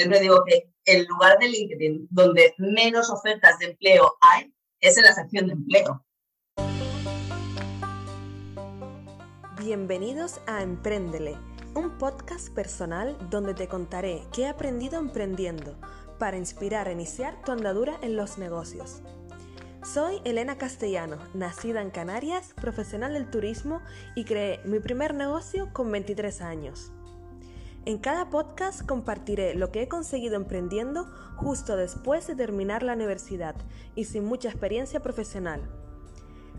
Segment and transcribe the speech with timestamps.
[0.00, 5.04] Siempre digo que el lugar de LinkedIn donde menos ofertas de empleo hay es en
[5.04, 6.06] la sección de empleo.
[9.58, 11.36] Bienvenidos a Emprendele,
[11.74, 15.78] un podcast personal donde te contaré qué he aprendido emprendiendo
[16.18, 19.02] para inspirar a iniciar tu andadura en los negocios.
[19.84, 23.82] Soy Elena Castellano, nacida en Canarias, profesional del turismo
[24.16, 26.90] y creé mi primer negocio con 23 años.
[27.86, 31.04] En cada podcast compartiré lo que he conseguido emprendiendo
[31.36, 33.54] justo después de terminar la universidad
[33.94, 35.62] y sin mucha experiencia profesional.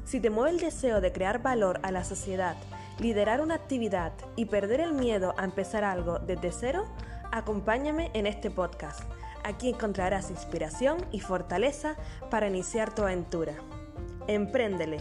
[0.04, 2.58] Si te mueve el deseo de crear valor a la sociedad,
[3.00, 6.86] liderar una actividad y perder el miedo a empezar algo desde cero,
[7.32, 9.04] acompáñame en este podcast
[9.44, 11.96] Aquí encontrarás inspiración y fortaleza
[12.30, 13.54] para iniciar tu aventura.
[14.28, 15.00] Empréndele.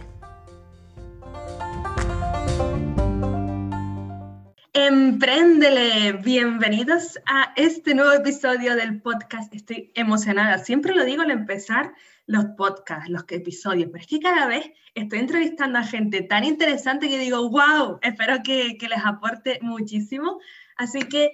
[4.72, 6.12] Empréndele.
[6.12, 9.52] Bienvenidos a este nuevo episodio del podcast.
[9.52, 10.58] Estoy emocionada.
[10.58, 11.92] Siempre lo digo al empezar
[12.26, 17.08] los podcasts, los episodios, pero es que cada vez estoy entrevistando a gente tan interesante
[17.08, 20.38] que digo, wow, espero que, que les aporte muchísimo.
[20.76, 21.32] Así que,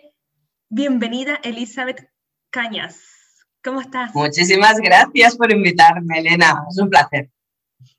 [0.70, 2.08] bienvenida Elizabeth
[2.48, 3.02] Cañas.
[3.62, 4.14] ¿Cómo estás?
[4.14, 6.64] Muchísimas gracias por invitarme, Elena.
[6.70, 7.30] Es un placer.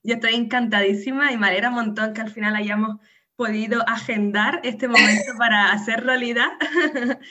[0.02, 2.98] Yo estoy encantadísima y me alegra un montón que al final hayamos
[3.38, 6.50] podido agendar este momento para hacer realidad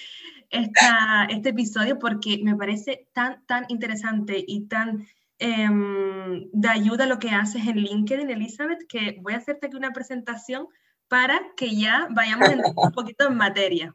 [0.51, 5.07] este episodio porque me parece tan, tan interesante y tan
[5.39, 9.93] em, de ayuda lo que haces en LinkedIn, Elizabeth, que voy a hacerte aquí una
[9.93, 10.69] presentación
[11.09, 13.95] para que ya vayamos un poquito en materia.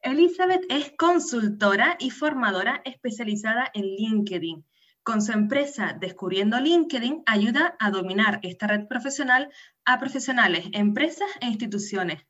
[0.00, 4.64] Elizabeth es consultora y formadora especializada en LinkedIn.
[5.04, 9.52] Con su empresa Descubriendo LinkedIn ayuda a dominar esta red profesional
[9.84, 12.24] a profesionales, empresas e instituciones.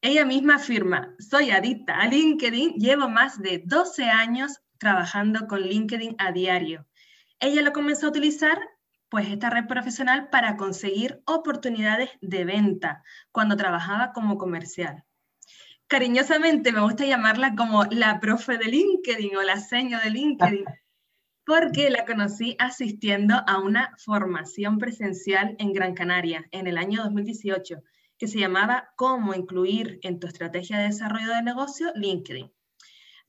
[0.00, 6.16] Ella misma afirma, soy adicta a LinkedIn, llevo más de 12 años trabajando con LinkedIn
[6.16, 6.86] a diario.
[7.40, 8.58] Ella lo comenzó a utilizar
[9.10, 13.02] pues esta red profesional para conseguir oportunidades de venta
[13.32, 15.04] cuando trabajaba como comercial
[15.86, 20.64] cariñosamente me gusta llamarla como la profe de LinkedIn o la seño de LinkedIn,
[21.46, 27.82] porque la conocí asistiendo a una formación presencial en Gran Canaria en el año 2018,
[28.18, 32.50] que se llamaba Cómo incluir en tu estrategia de desarrollo de negocio LinkedIn.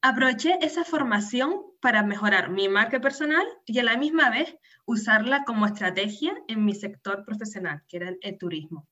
[0.02, 4.56] Aproveché esa formación para mejorar mi marca personal y a la misma vez
[4.86, 8.88] usarla como estrategia en mi sector profesional, que era el turismo.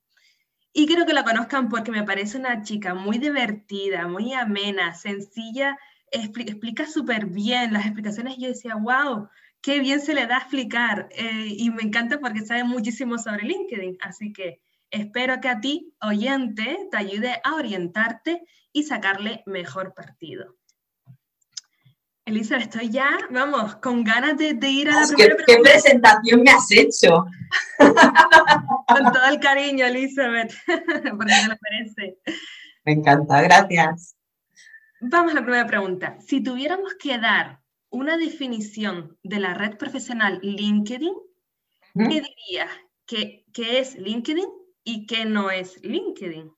[0.74, 5.78] Y quiero que la conozcan porque me parece una chica muy divertida, muy amena, sencilla,
[6.14, 8.38] explica súper bien las explicaciones.
[8.38, 9.28] Yo decía, wow,
[9.62, 11.10] qué bien se le da a explicar.
[11.12, 13.98] Eh, y me encanta porque sabe muchísimo sobre LinkedIn.
[14.02, 20.56] Así que espero que a ti, oyente, te ayude a orientarte y sacarle mejor partido.
[22.26, 26.52] Elisa, estoy ya, vamos, con ganas de, ir a la primera ¿Qué, ¿Qué presentación me
[26.52, 27.26] has hecho?
[28.88, 32.18] Con todo el cariño, Elizabeth, porque me lo merece.
[32.86, 34.16] Me encanta, gracias.
[35.06, 36.18] Vamos a la primera pregunta.
[36.26, 37.60] Si tuviéramos que dar
[37.90, 41.14] una definición de la red profesional LinkedIn,
[41.94, 42.72] ¿qué dirías
[43.06, 44.48] que, que es LinkedIn
[44.86, 46.50] y qué no es LinkedIn?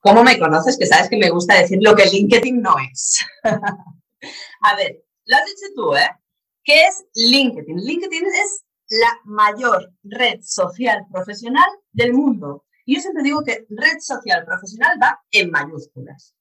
[0.00, 0.76] ¿Cómo me conoces?
[0.76, 3.24] Que sabes que me gusta decir lo que LinkedIn no es.
[3.44, 6.10] A ver, lo has dicho tú, ¿eh?
[6.64, 7.76] ¿Qué es LinkedIn?
[7.76, 12.64] LinkedIn es la mayor red social profesional del mundo.
[12.84, 16.34] Y yo siempre digo que red social profesional va en mayúsculas.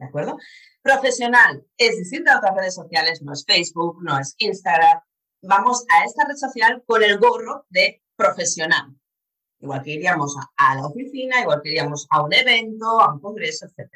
[0.00, 0.38] ¿De acuerdo?
[0.80, 4.98] Profesional es distinta a otras redes sociales, no es Facebook, no es Instagram.
[5.42, 8.96] Vamos a esta red social con el gorro de profesional.
[9.58, 13.66] Igual que iríamos a, la oficina, igual que iríamos a un evento, a un congreso,
[13.66, 13.90] etc.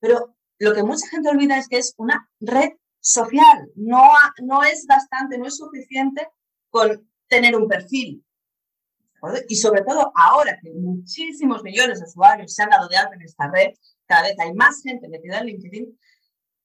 [0.00, 3.70] Pero lo que mucha gente olvida es que es una red social.
[3.76, 4.02] No,
[4.42, 6.26] no es bastante, no es suficiente
[6.70, 8.24] con tener un perfil.
[9.48, 13.22] Y sobre todo ahora que muchísimos millones de usuarios se han dado de alta en
[13.22, 13.74] esta red,
[14.10, 15.98] cada vez hay más gente metida en LinkedIn,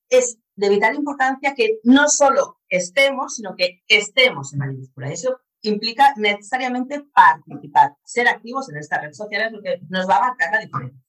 [0.09, 5.09] es de vital importancia que no solo estemos, sino que estemos en mayúscula.
[5.09, 10.17] Eso implica necesariamente participar, ser activos en esta red social es lo que nos va
[10.17, 11.01] a marcar la diferencia.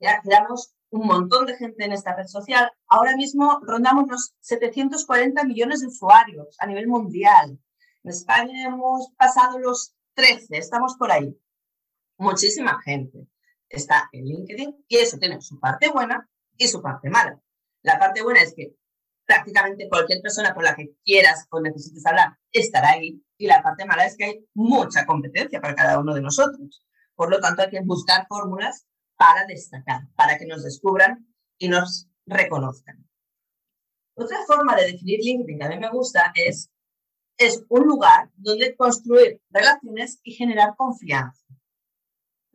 [0.00, 2.68] Ya quedamos un montón de gente en esta red social.
[2.88, 7.58] Ahora mismo rondamos los 740 millones de usuarios a nivel mundial.
[8.02, 11.36] En España hemos pasado los 13, estamos por ahí.
[12.18, 13.28] Muchísima gente
[13.68, 17.40] está en LinkedIn y eso tiene su parte buena y su parte mala.
[17.82, 18.74] La parte buena es que
[19.26, 23.84] prácticamente cualquier persona con la que quieras o necesites hablar estará ahí y la parte
[23.84, 26.82] mala es que hay mucha competencia para cada uno de nosotros.
[27.14, 28.86] Por lo tanto, hay que buscar fórmulas
[29.16, 31.26] para destacar, para que nos descubran
[31.58, 33.06] y nos reconozcan.
[34.14, 36.70] Otra forma de definir LinkedIn que a mí me gusta es,
[37.36, 41.44] es un lugar donde construir relaciones y generar confianza.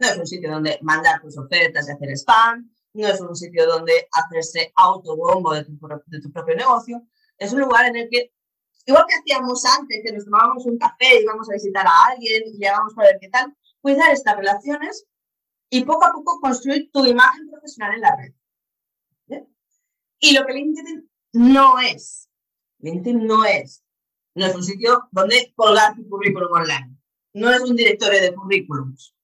[0.01, 3.67] No es un sitio donde mandar tus ofertas y hacer spam, no es un sitio
[3.67, 7.07] donde hacerse autobombo de tu, propio negocio,
[7.37, 8.33] es un lugar en el que,
[8.87, 12.57] igual que hacíamos antes, que nos tomábamos un café íbamos a visitar a alguien y
[12.57, 15.05] llegamos para ver qué tal, cuidar estas relaciones
[15.69, 18.33] y poco a poco construir tu imagen profesional en la red.
[20.19, 22.27] Y lo que LinkedIn no es,
[22.79, 23.83] LinkedIn no es,
[24.33, 26.97] no es un sitio donde colgar tu currículum online,
[27.33, 29.15] no es un directorio de currículums.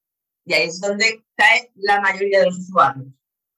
[0.47, 3.07] Y ahí es donde cae la mayoría de los usuarios.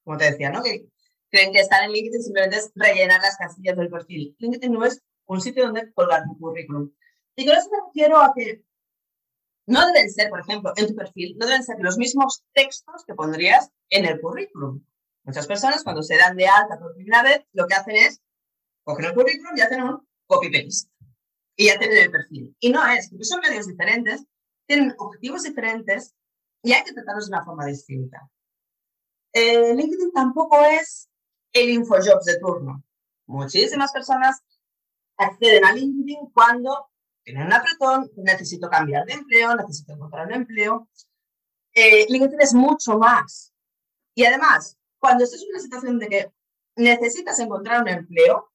[0.02, 0.60] Como te decía, ¿no?
[0.60, 0.88] Que
[1.30, 4.34] creen que estar en LinkedIn simplemente es rellenar las casillas del perfil.
[4.40, 6.90] LinkedIn no es un sitio donde colgar tu currículum.
[7.36, 8.64] Y con eso me refiero a que
[9.66, 13.14] no deben ser, por ejemplo, en tu perfil, no deben ser los mismos textos que
[13.14, 14.84] pondrías en el currículum.
[15.22, 18.20] Muchas personas cuando se dan de alta por primera vez, lo que hacen es
[18.82, 20.90] cogen el currículum y hacen un copy-paste.
[21.54, 22.56] Y ya tienen el perfil.
[22.58, 24.24] Y no es, porque son medios diferentes,
[24.66, 26.16] tienen objetivos diferentes
[26.62, 28.28] y hay que tratarlos de una forma distinta.
[29.32, 31.08] Eh, LinkedIn tampoco es
[31.52, 32.82] el InfoJobs de turno.
[33.26, 34.42] Muchísimas personas
[35.16, 36.90] acceden a LinkedIn cuando
[37.22, 40.88] tienen un apretón, necesito cambiar de empleo, necesito encontrar un empleo.
[41.72, 43.52] Eh, LinkedIn es mucho más.
[44.14, 46.32] Y además, cuando estás en una situación de que
[46.76, 48.50] necesitas encontrar un empleo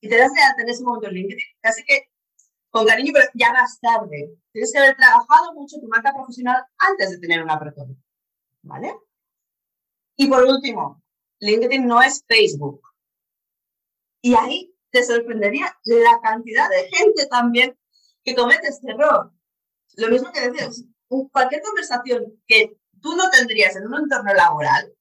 [0.00, 2.10] y te das de alta en ese momento en LinkedIn, casi que
[2.70, 4.36] con cariño, pero ya vas tarde.
[4.52, 8.02] Tienes que haber trabajado mucho tu marca profesional antes de tener un apretón.
[8.62, 8.94] ¿Vale?
[10.16, 11.02] Y por último,
[11.40, 12.82] LinkedIn no es Facebook.
[14.20, 17.78] Y ahí te sorprendería la cantidad de gente también
[18.24, 19.32] que comete este error.
[19.94, 20.84] Lo mismo que decías,
[21.32, 24.92] cualquier conversación que tú no tendrías en un entorno laboral,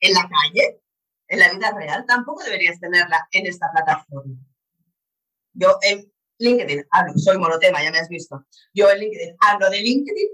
[0.00, 0.80] en la calle,
[1.28, 4.34] en la vida real, tampoco deberías tenerla en esta plataforma.
[5.54, 6.12] Yo en
[6.42, 8.44] LinkedIn hablo, soy monotema, ya me has visto.
[8.74, 10.28] Yo en LinkedIn hablo de LinkedIn,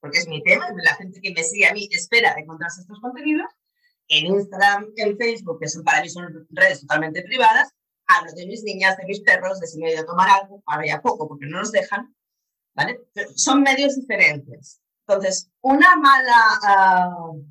[0.00, 3.50] porque es mi tema, la gente que me sigue a mí espera encontrarse estos contenidos,
[4.08, 7.72] en Instagram, en Facebook, que son para mí son redes totalmente privadas,
[8.06, 10.62] hablo de mis niñas, de mis perros, de si me he ido a tomar algo,
[10.66, 12.14] ahora ya poco porque no nos dejan,
[12.74, 13.00] ¿vale?
[13.34, 14.80] son medios diferentes.
[15.06, 17.44] Entonces, una mala, uh,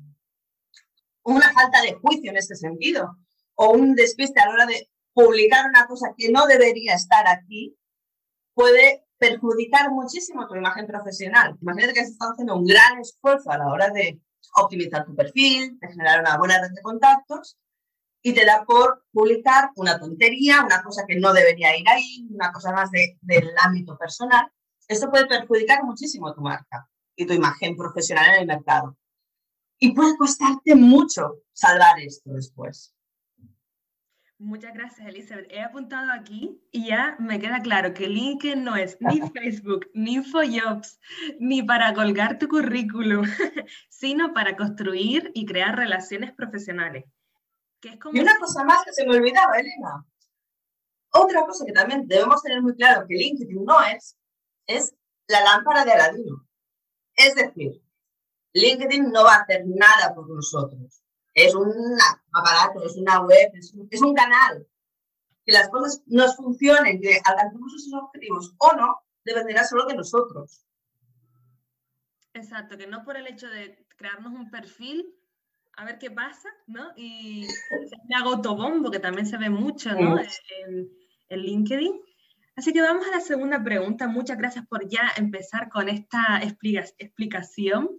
[1.24, 3.16] una falta de juicio en este sentido,
[3.54, 7.76] o un despiste a la hora de publicar una cosa que no debería estar aquí,
[8.56, 11.56] puede perjudicar muchísimo tu imagen profesional.
[11.60, 14.18] Imagínate que estás haciendo un gran esfuerzo a la hora de
[14.56, 17.58] optimizar tu perfil, de generar una buena red de contactos
[18.22, 22.50] y te da por publicar una tontería, una cosa que no debería ir ahí, una
[22.50, 24.50] cosa más de, del ámbito personal.
[24.88, 28.96] Esto puede perjudicar muchísimo tu marca y tu imagen profesional en el mercado.
[29.78, 32.95] Y puede costarte mucho salvar esto después.
[34.38, 35.50] Muchas gracias, Elizabeth.
[35.50, 40.16] He apuntado aquí y ya me queda claro que LinkedIn no es ni Facebook, ni
[40.16, 41.00] InfoJobs,
[41.40, 43.24] ni para colgar tu currículum,
[43.88, 47.04] sino para construir y crear relaciones profesionales.
[48.12, 50.04] Y una cosa más que se me olvidaba, Elena.
[51.12, 54.18] Otra cosa que también debemos tener muy claro que LinkedIn no es,
[54.66, 54.94] es
[55.28, 56.46] la lámpara de Aladino.
[57.14, 57.80] Es decir,
[58.52, 61.05] LinkedIn no va a hacer nada por nosotros
[61.36, 61.70] es un
[62.32, 64.66] aparato, es una web, es un, canal.
[65.44, 70.64] Que las cosas nos funcionen, que alcancemos esos objetivos o no, dependerá solo de nosotros.
[72.32, 75.14] Exacto, que no por el hecho de crearnos un perfil,
[75.76, 76.90] a ver qué pasa, ¿no?
[76.96, 77.46] Y
[78.08, 80.18] me hago autobombo, que también se ve mucho, ¿no?
[80.18, 80.88] En,
[81.28, 82.00] en, LinkedIn.
[82.56, 84.08] Así que vamos a la segunda pregunta.
[84.08, 87.90] Muchas gracias por ya empezar con esta explicación.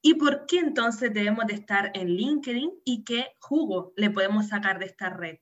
[0.00, 4.78] ¿Y por qué entonces debemos de estar en LinkedIn y qué jugo le podemos sacar
[4.78, 5.38] de esta red?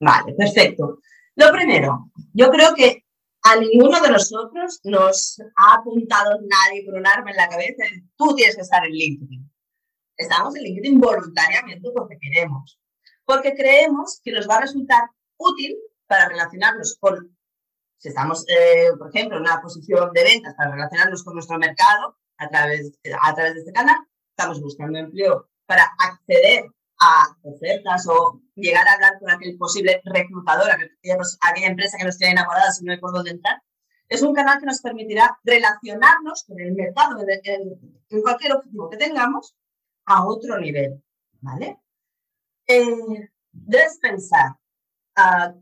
[0.00, 1.00] Vale, perfecto.
[1.36, 3.04] Lo primero, yo creo que
[3.42, 7.84] a ninguno de nosotros nos ha apuntado nadie con un arma en la cabeza
[8.16, 9.50] tú tienes que estar en LinkedIn.
[10.16, 12.78] Estamos en LinkedIn voluntariamente porque queremos,
[13.24, 15.04] porque creemos que nos va a resultar
[15.38, 17.34] útil para relacionarnos con,
[17.96, 22.18] si estamos, eh, por ejemplo, en una posición de ventas, para relacionarnos con nuestro mercado,
[22.40, 23.96] a través, a través de este canal,
[24.30, 26.64] estamos buscando empleo para acceder
[27.00, 32.32] a ofertas o llegar a hablar con aquel posible reclutador, aquella, empresa que nos tiene
[32.32, 33.62] enamoradas y no hay por dónde entrar.
[34.08, 39.54] Es un canal que nos permitirá relacionarnos con el mercado en, cualquier objetivo que tengamos
[40.06, 41.02] a otro nivel,
[41.40, 41.78] ¿vale?
[42.66, 44.56] Eh, debes pensar,
[45.16, 45.60] uh,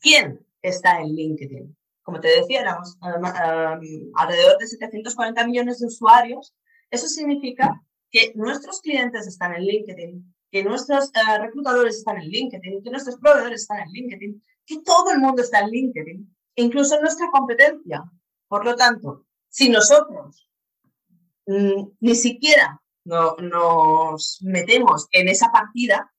[0.00, 1.76] ¿quién está en LinkedIn?
[2.04, 6.54] Como te decía, éramos alrededor de 740 millones de usuarios.
[6.90, 12.82] Eso significa que nuestros clientes están en LinkedIn, que nuestros eh, reclutadores están en LinkedIn,
[12.82, 17.28] que nuestros proveedores están en LinkedIn, que todo el mundo está en LinkedIn, incluso nuestra
[17.32, 18.04] competencia.
[18.48, 20.48] Por lo tanto, si nosotros
[21.46, 26.12] mm, ni siquiera no, nos metemos en esa partida,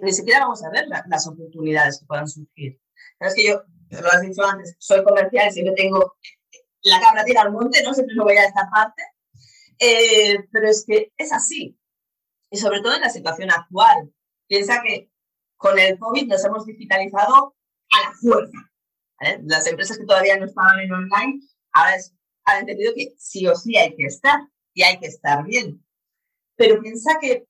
[0.00, 2.80] ni siquiera vamos a ver las oportunidades que puedan surgir.
[3.18, 6.14] Es que yo, lo has dicho antes, soy comercial siempre tengo
[6.82, 7.92] la cabra tira al monte, ¿no?
[7.92, 9.02] Siempre me voy a esta parte.
[9.78, 11.78] Eh, pero es que es así.
[12.50, 14.12] Y sobre todo en la situación actual.
[14.48, 15.10] Piensa que
[15.56, 17.54] con el COVID nos hemos digitalizado
[17.90, 18.58] a la fuerza.
[19.44, 21.40] Las empresas que todavía no estaban en online,
[21.72, 21.96] ahora
[22.44, 24.40] han entendido que sí o sí hay que estar
[24.72, 25.84] y hay que estar bien.
[26.56, 27.46] Pero piensa que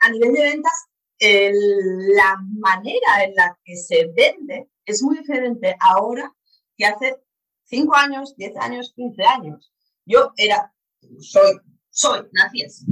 [0.00, 0.86] a nivel de ventas,
[1.18, 6.34] la manera en la que se vende es muy diferente ahora
[6.76, 7.16] que hace
[7.64, 9.72] 5 años, 10 años, 15 años.
[10.04, 10.72] Yo era,
[11.20, 11.58] soy,
[11.90, 12.84] soy, nací así.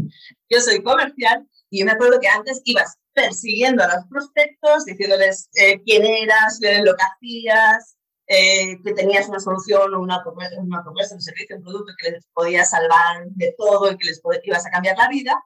[0.49, 5.49] Yo soy comercial y yo me acuerdo que antes ibas persiguiendo a los prospectos, diciéndoles
[5.55, 10.23] eh, quién eras, lo que hacías, eh, que tenías una solución o una
[10.59, 14.23] una propuesta, un servicio, un producto que les podía salvar de todo y que les
[14.45, 15.45] ibas a cambiar la vida.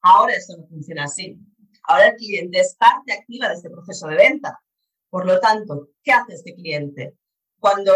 [0.00, 1.36] Ahora eso no funciona así.
[1.82, 4.60] Ahora el cliente es parte activa de este proceso de venta.
[5.14, 7.16] Por lo tanto, ¿qué hace este cliente?
[7.60, 7.92] Cuando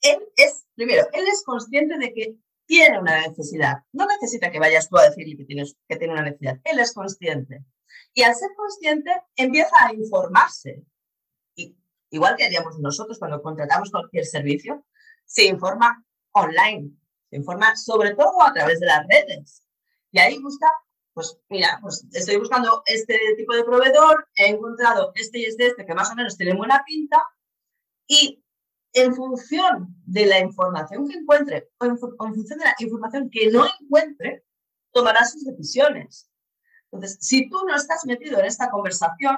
[0.00, 3.78] él es, primero, él es consciente de que tiene una necesidad.
[3.90, 6.60] No necesita que vayas tú a decirle que, tienes, que tiene una necesidad.
[6.62, 7.64] Él es consciente.
[8.12, 10.84] Y al ser consciente, empieza a informarse.
[11.56, 11.76] Y,
[12.10, 14.86] igual que haríamos nosotros cuando contratamos cualquier servicio,
[15.24, 16.92] se informa online,
[17.30, 19.66] se informa sobre todo a través de las redes.
[20.12, 20.68] Y ahí busca
[21.14, 25.86] pues mira, pues estoy buscando este tipo de proveedor, he encontrado este y este, este
[25.86, 27.22] que más o menos tiene buena pinta
[28.08, 28.44] y
[28.92, 33.64] en función de la información que encuentre o en, función de la información que no
[33.80, 34.44] encuentre,
[34.92, 36.30] tomará sus decisiones.
[36.90, 39.36] Entonces, si tú no estás metido en esta conversación,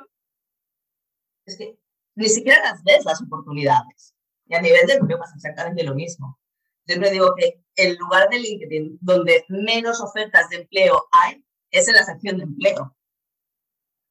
[1.46, 1.78] es que
[2.16, 4.14] ni siquiera las ves las oportunidades.
[4.46, 6.38] Y a nivel de empleo pasa exactamente lo mismo.
[6.86, 11.42] Siempre digo que el lugar de LinkedIn donde menos ofertas de empleo hay
[11.78, 12.96] es en la sección de empleo.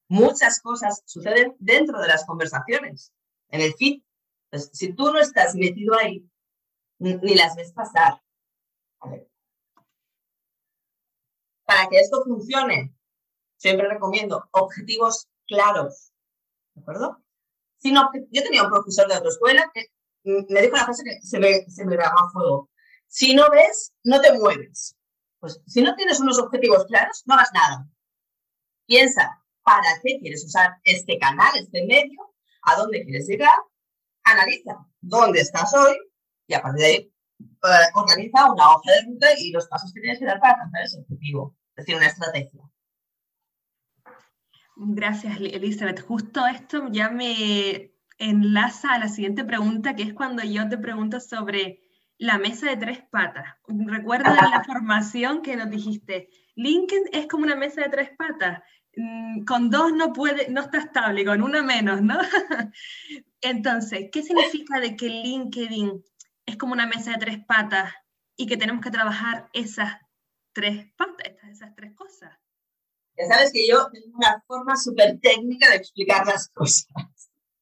[0.07, 3.11] Muchas cosas suceden dentro de las conversaciones,
[3.49, 4.01] en el feed.
[4.71, 6.29] si tú no estás metido ahí,
[6.99, 8.21] ni, las ves pasar.
[11.65, 12.93] Para que esto funcione,
[13.57, 16.11] siempre recomiendo objetivos claros.
[16.73, 17.21] ¿De acuerdo?
[17.81, 19.91] yo tenía un profesor de autoescuela que
[20.23, 22.69] me dijo una frase que se me, se me grabó a fuego.
[23.07, 24.94] Si no ves, no te mueves.
[25.45, 27.87] Pues si no tienes unos objetivos claros, no hagas nada.
[28.87, 32.33] Piensa, ¿para qué quieres usar este canal, este medio?
[32.63, 33.53] ¿A dónde quieres llegar?
[34.23, 35.95] Analiza dónde estás hoy
[36.47, 40.01] y a partir de ahí eh, organiza una hoja de ruta y los pasos que
[40.01, 41.55] tienes que dar para alcanzar ese objetivo.
[41.75, 42.61] Es decir, una estrategia.
[44.77, 46.01] Gracias, Elizabeth.
[46.01, 51.19] Justo esto ya me enlaza a la siguiente pregunta, que es cuando yo te pregunto
[51.19, 51.84] sobre
[52.17, 53.55] la mesa de tres patas.
[53.67, 56.29] Recuerda la formación que nos dijiste.
[56.55, 58.61] LinkedIn es como una mesa de tres patas.
[58.95, 62.17] Mm, con dos no puede, no está estable, con una menos, ¿no?
[63.41, 66.03] Entonces, ¿qué significa de que LinkedIn
[66.45, 67.93] es como una mesa de tres patas
[68.37, 69.97] y que tenemos que trabajar esas
[70.53, 72.31] tres patas, esas tres cosas?
[73.17, 76.87] Ya sabes que yo tengo una forma súper técnica de explicar las cosas.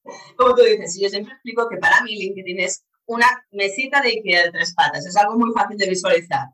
[0.37, 4.43] Como tú dices, yo siempre explico que para mí LinkedIn es una mesita de Ikea
[4.43, 5.05] de tres patas.
[5.05, 6.47] Es algo muy fácil de visualizar.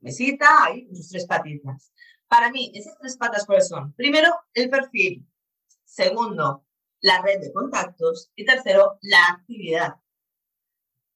[0.00, 1.92] Mesita, ahí, sus tres patitas.
[2.28, 3.92] Para mí, esas tres patas, ¿cuáles son?
[3.94, 5.26] Primero, el perfil.
[5.84, 6.64] Segundo,
[7.00, 8.30] la red de contactos.
[8.34, 9.96] Y tercero, la actividad.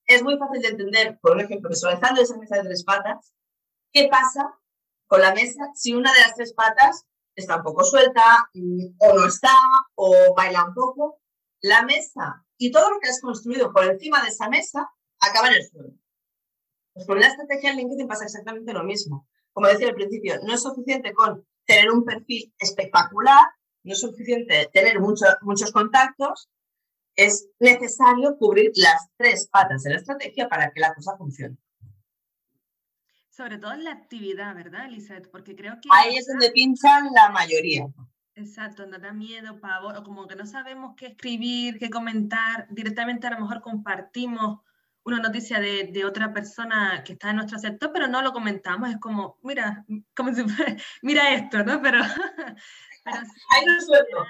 [0.06, 3.32] Es muy fácil de entender, por ejemplo, visualizando esa mesa de tres patas,
[3.92, 4.58] qué pasa
[5.06, 8.50] con la mesa si una de las tres patas está un poco suelta,
[8.98, 9.54] o no está,
[9.94, 11.20] o baila un poco.
[11.60, 14.86] La mesa y todo lo que has construido por encima de esa mesa
[15.18, 15.94] acaba en el suelo.
[16.92, 19.26] Pues con la estrategia en LinkedIn pasa exactamente lo mismo.
[19.54, 23.46] Como decía al principio, no es suficiente con tener un perfil espectacular,
[23.82, 26.50] no es suficiente tener muchos contactos,
[27.16, 31.56] es necesario cubrir las tres patas de la estrategia para que la cosa funcione.
[33.30, 35.30] Sobre todo en la actividad, ¿verdad, Elizabeth?
[35.30, 35.88] Porque creo que...
[35.92, 37.86] Ahí es donde pinchan la mayoría.
[38.40, 42.66] Exacto, nos da miedo, pavor, o como que no sabemos qué escribir, qué comentar.
[42.70, 44.60] Directamente a lo mejor compartimos
[45.02, 48.88] una noticia de, de, otra persona que está en nuestro sector, pero no lo comentamos.
[48.88, 49.84] Es como, mira,
[50.16, 50.42] como si
[51.02, 51.82] mira esto, ¿no?
[51.82, 52.00] Pero.
[53.04, 54.24] pero Ahí no suelto.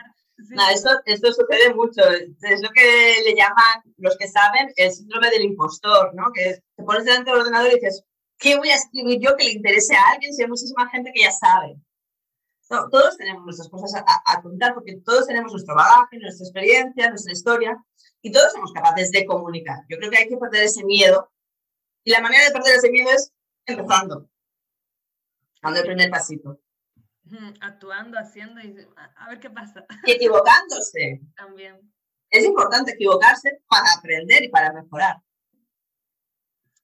[0.73, 2.02] esto, esto sucede mucho.
[2.43, 6.33] Es lo que le llaman, los que saben, el síndrome del impostor, ¿no?
[6.35, 8.05] Que te pones delante del ordenador y dices,
[8.38, 11.23] ¿qué voy a escribir yo que le interese a alguien si hay muchísima gente que
[11.23, 11.76] ya sabe?
[12.71, 17.85] Todos tenemos nuestras cosas a, contar porque todos tenemos nuestro bagaje, nuestra experiencia, nuestra historia
[18.23, 19.79] y todos somos capaces de comunicar.
[19.89, 21.33] Yo creo que hay que perder ese miedo
[22.05, 23.33] y la manera de perder ese miedo es
[23.67, 24.31] empezando,
[25.62, 26.61] dando el primer pasito.
[27.61, 29.85] Actuando, haciendo y a ver qué pasa.
[30.05, 31.21] Y equivocándose.
[31.37, 31.81] También.
[32.29, 35.21] Es importante equivocarse para aprender y para mejorar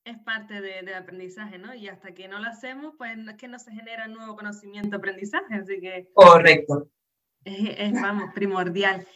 [0.07, 1.75] es parte del aprendizaje, ¿no?
[1.75, 5.55] Y hasta que no lo hacemos, pues es que no se genera nuevo conocimiento, aprendizaje,
[5.55, 6.09] así que...
[6.15, 6.89] Correcto.
[7.45, 9.07] Es, vamos, primordial.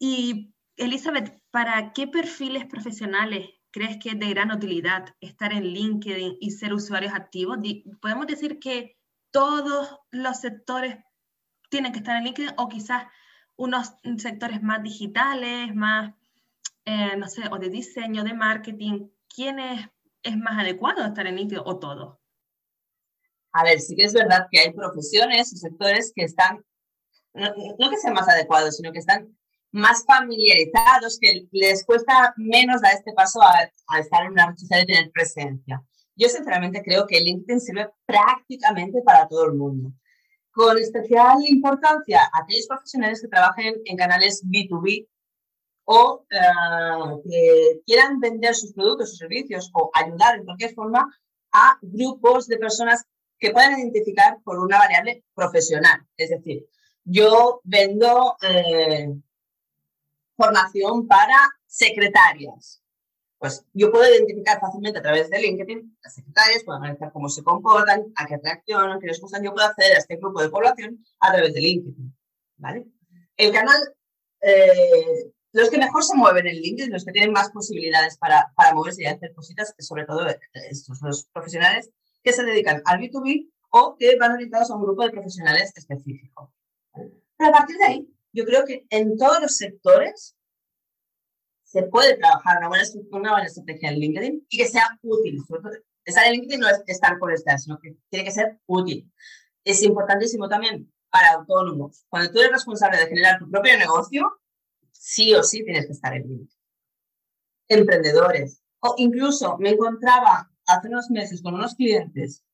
[0.00, 6.38] Y Elizabeth, ¿para qué perfiles profesionales crees que es de gran utilidad estar en LinkedIn
[6.40, 7.58] y ser usuarios activos?
[8.00, 8.98] ¿Podemos decir que
[9.30, 10.96] todos los sectores
[11.70, 13.04] tienen que estar en LinkedIn o quizás
[13.54, 16.14] unos sectores más digitales, más,
[16.84, 19.08] eh, no sé, o de diseño, de marketing?
[19.28, 19.88] ¿Quiénes
[20.26, 22.20] es más adecuado estar en LinkedIn o todo?
[23.52, 26.64] A ver, sí que es verdad que hay profesiones y sectores que están,
[27.32, 29.34] no, que sean más adecuados, sino que están
[29.72, 34.82] más familiarizados, que les cuesta menos dar este paso a, estar en una red social
[34.82, 35.82] y tener presencia.
[36.16, 39.92] Yo sinceramente creo que LinkedIn sirve prácticamente para todo el mundo.
[40.50, 45.06] Con especial importancia a aquellos profesionales que trabajen en canales B2B
[45.86, 46.38] o eh,
[47.24, 51.08] que quieran vender sus productos o servicios o ayudar en cualquier forma
[51.52, 53.04] a grupos de personas
[53.38, 56.00] que puedan identificar por una variable profesional.
[56.16, 56.66] Es decir,
[57.04, 59.14] yo vendo eh,
[60.36, 62.82] formación para secretarias.
[63.38, 67.44] Pues yo puedo identificar fácilmente a través de LinkedIn las secretarias, puedo analizar cómo se
[67.44, 69.44] comportan, a qué reaccionan, qué les gustan.
[69.44, 72.16] Yo puedo acceder a este grupo de población a través de LinkedIn.
[72.56, 72.86] ¿vale?
[73.36, 73.94] El canal
[74.40, 78.74] eh, los que mejor se mueven en LinkedIn, los que tienen más posibilidades para, para
[78.74, 81.90] moverse y hacer cositas, sobre todo estos, los profesionales
[82.22, 86.52] que se dedican al B2B o que van orientados a un grupo de profesionales específico.
[86.92, 90.36] Pero a partir de ahí, yo creo que en todos los sectores
[91.64, 95.42] se puede trabajar una buena, una buena estrategia en LinkedIn y que sea útil.
[96.04, 99.10] estar en LinkedIn no es estar por estar, sino que tiene que ser útil.
[99.64, 102.04] Es importantísimo también para autónomos.
[102.08, 104.40] Cuando tú eres responsable de generar tu propio negocio,
[105.06, 106.60] sí o sí tienes que estar en LinkedIn.
[107.68, 108.60] Emprendedores.
[108.80, 112.44] O incluso me encontraba hace unos meses con unos clientes,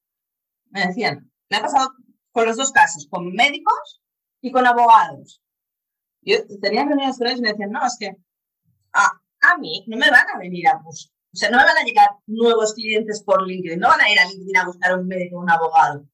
[0.71, 1.95] me decían, me ha pasado
[2.31, 4.03] con los dos casos, con médicos
[4.43, 5.43] y con abogados.
[6.21, 8.17] Yo tenía reuniones con ellos y me decían, no, es que
[8.93, 11.79] a, a mí no me van a venir a buscar, o sea, no me van
[11.79, 15.09] a llegar nuevos clientes por LinkedIn, no van a ir a LinkedIn a buscar un
[15.09, 16.07] médico o un abogado.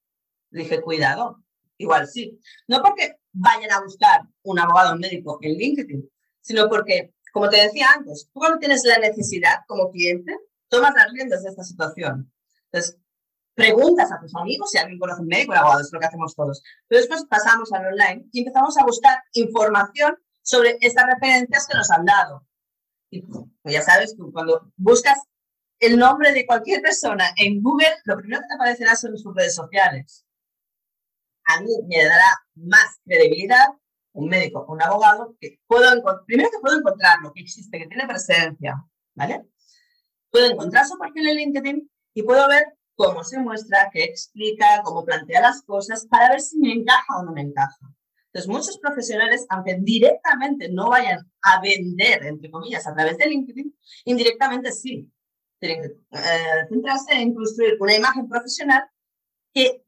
[0.51, 1.43] dije, cuidado,
[1.79, 2.39] igual sí.
[2.69, 6.09] No porque vayan a buscar un abogado o un médico en LinkedIn,
[6.49, 10.35] sino porque, como te decía antes, tú cuando tienes la necesidad como cliente,
[10.69, 12.33] tomas las riendas de esta situación.
[12.73, 12.99] Entonces,
[13.55, 16.35] preguntas a tus amigos si alguien conoce un médico o abogado, es lo que hacemos
[16.35, 16.63] todos.
[16.87, 21.91] Pero después pasamos al online y empezamos a buscar información sobre estas referencias que nos
[21.91, 22.47] han dado.
[23.11, 25.19] Y pues ya sabes, tú cuando buscas
[25.81, 29.55] el nombre de cualquier persona en Google, lo primero que te aparecerá son sus redes
[29.55, 30.25] sociales.
[31.45, 33.67] A mí me dará más credibilidad
[34.13, 38.85] un médico un abogado, que puedo primero que puedo encontrarlo, que existe, que tiene presencia,
[39.15, 39.47] ¿vale?
[40.31, 45.05] Puedo encontrar su perfil en LinkedIn y puedo ver cómo se muestra, qué explica, cómo
[45.05, 47.79] plantea las cosas, para ver si me encaja o no me encaja.
[48.27, 53.75] Entonces, muchos profesionales, aunque directamente no vayan a vender, entre comillas, a través de LinkedIn,
[54.05, 55.11] indirectamente sí.
[55.61, 58.83] Tienen que eh, centrarse en construir una imagen profesional
[59.53, 59.85] que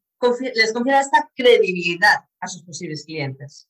[0.55, 3.70] les confiera esta credibilidad a sus posibles clientes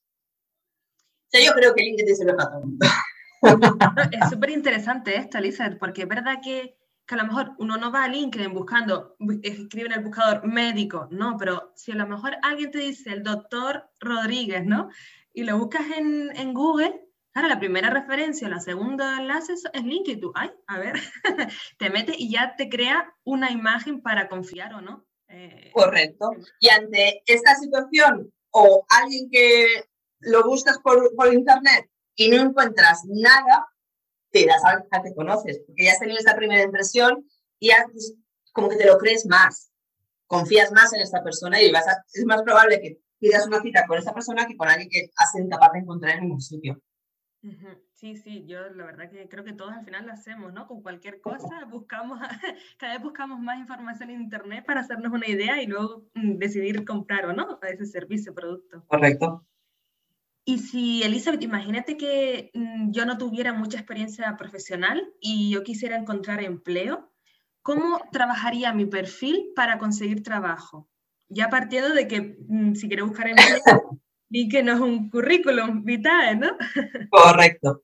[1.33, 2.65] yo creo que LinkedIn se lo para todo
[4.13, 7.91] Es súper interesante esto, Elizabeth, porque es verdad que, que, a lo mejor uno no
[7.91, 12.37] va a LinkedIn buscando, escribe en el buscador médico, no, pero si a lo mejor
[12.43, 14.91] alguien te dice el doctor Rodríguez, ¿no?
[15.33, 20.21] Y lo buscas en, en Google, Claro, la primera referencia, la segunda enlace es LinkedIn.
[20.21, 20.95] Tú, ay, a ver,
[21.79, 25.07] te metes y ya te crea una imagen para confiar o no.
[25.29, 26.33] Eh, Correcto.
[26.59, 29.85] Y ante esta situación, o alguien que
[30.21, 33.67] lo buscas por, por internet y no encuentras nada,
[34.31, 37.27] te das a que conoces, porque ya has tenido esta primera impresión
[37.59, 38.15] y ya pues,
[38.53, 39.73] como que te lo crees más,
[40.27, 43.99] confías más en esta persona y vas es más probable que pidas una cita con
[43.99, 46.81] esa persona que con alguien que has sido capaz de encontrar en ningún sitio.
[47.95, 50.67] Sí, sí, yo la verdad que creo que todos al final lo hacemos, ¿no?
[50.67, 52.19] Con cualquier cosa buscamos,
[52.79, 56.85] cada vez buscamos más información en Internet para hacernos una idea y luego mm, decidir
[56.85, 58.85] comprar o no ese servicio, producto.
[58.87, 59.47] Correcto.
[60.45, 65.97] Y si, Elizabeth, imagínate que mm, yo no tuviera mucha experiencia profesional y yo quisiera
[65.97, 67.13] encontrar empleo,
[67.63, 70.91] ¿cómo trabajaría mi perfil para conseguir trabajo?
[71.31, 74.01] ya partiendo de que mm, si quieres buscar empleo,
[74.31, 76.57] LinkedIn no es un currículum vitae, ¿no?
[77.11, 77.83] Correcto.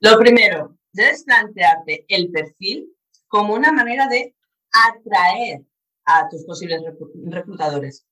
[0.00, 2.92] Lo primero, debes plantearte el perfil
[3.26, 4.34] como una manera de
[4.72, 5.62] atraer
[6.04, 6.80] a tus posibles
[7.26, 8.06] reclutadores.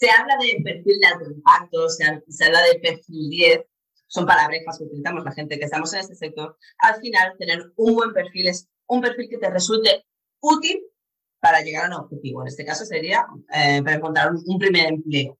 [0.00, 3.60] Se habla de perfil de alto impacto, se, habla de perfil 10,
[4.06, 6.56] son palabras que utilizamos la gente que estamos en este sector.
[6.78, 10.06] Al final, tener un buen perfil es un perfil que te resulte
[10.40, 10.80] útil
[11.38, 12.40] para llegar a un objetivo.
[12.40, 15.38] En este caso sería eh, para encontrar un, primer empleo.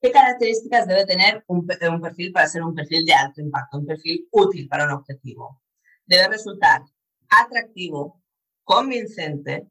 [0.00, 3.86] ¿Qué características debe tener un, un, perfil para ser un perfil de alto impacto, un
[3.86, 5.62] perfil útil para un objetivo?
[6.06, 6.82] Debe resultar
[7.28, 8.20] atractivo,
[8.64, 9.68] convincente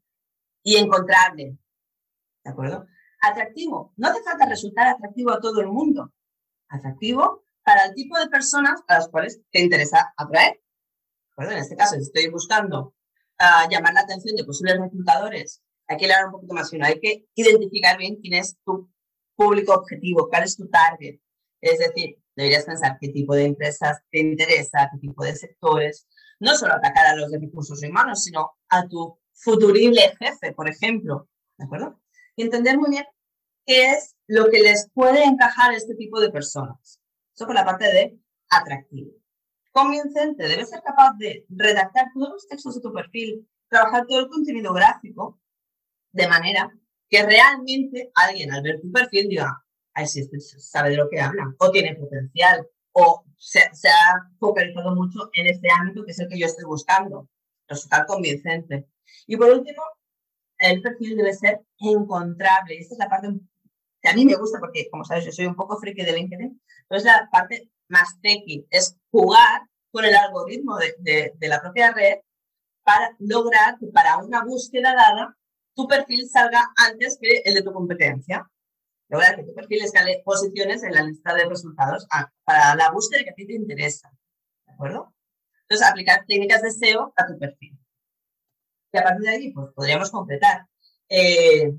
[0.62, 1.58] y encontrable.
[2.44, 2.86] ¿De acuerdo?
[3.22, 3.92] Atractivo.
[3.96, 6.12] No hace falta resultar atractivo a todo el mundo.
[6.68, 10.60] Atractivo para el tipo de personas a las cuales te interesa atraer.
[11.38, 12.94] ¿De En este caso, si estoy buscando
[13.70, 17.26] llamar la atención de posibles reclutadores, hay que hablar un poquito más fino, hay que
[17.34, 18.90] identificar bien quién es tu
[19.34, 21.20] público objetivo, cuál es tu target.
[21.60, 26.06] Es decir, deberías pensar qué tipo de empresas te interesa, qué tipo de sectores,
[26.40, 31.28] no solo atacar a los de recursos humanos, sino a tu futurible jefe, por ejemplo,
[31.56, 32.00] ¿de acuerdo?
[32.36, 33.04] Y entender muy bien
[33.66, 37.00] qué es lo que les puede encajar a este tipo de personas.
[37.34, 38.18] Eso por la parte de
[38.50, 39.22] atractivo
[39.72, 44.28] convincente, debes ser capaz de redactar todos los textos de tu perfil, trabajar todo el
[44.28, 45.40] contenido gráfico,
[46.12, 46.70] de manera
[47.08, 49.64] que realmente alguien al ver tu perfil diga,
[49.94, 54.94] ay, si este sabe de lo que habla, o tiene potencial, o se, ha focalizado
[54.94, 57.28] mucho en este ámbito que es el que yo estoy buscando.
[57.66, 58.88] Resultar convincente.
[59.26, 59.82] Y por último,
[60.62, 62.78] el perfil debe ser encontrable.
[62.78, 63.28] Esta es la parte
[64.00, 66.60] que a mí me gusta porque, como sabes, yo soy un poco friki de LinkedIn,
[66.88, 72.18] pero es la parte más techy, es jugar con el algoritmo de, la propia red
[72.82, 75.36] para lograr que para una búsqueda dada
[75.74, 78.48] tu perfil salga antes que el de tu competencia.
[79.08, 82.06] Lograr que tu perfil escale posiciones en la lista de resultados
[82.44, 84.10] para la búsqueda que a ti te interesa.
[84.66, 85.14] ¿De acuerdo?
[85.62, 87.78] Entonces, aplicar técnicas de SEO a tu perfil.
[88.92, 90.66] Y a partir de ahí, pues podríamos completar.
[91.08, 91.72] Eh,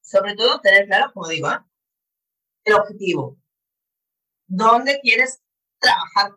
[0.00, 1.58] sobre todo, tener claro, como digo, ¿eh?
[2.64, 3.38] el objetivo
[4.46, 5.42] dónde quieres
[5.78, 6.32] trabajar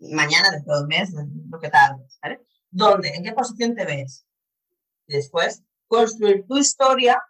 [0.00, 1.10] mañana, dentro de un mes,
[1.50, 2.40] lo que tardes, ¿vale?
[2.70, 3.08] ¿Dónde?
[3.08, 4.26] ¿En qué posición te ves?
[5.06, 7.20] después, construir tu historia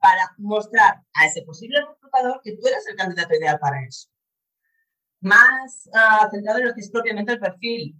[0.00, 4.08] para mostrar a ese posible reclutador que tú eres el candidato ideal para eso.
[5.20, 7.94] Más uh, centrado en lo que es propiamente el perfil.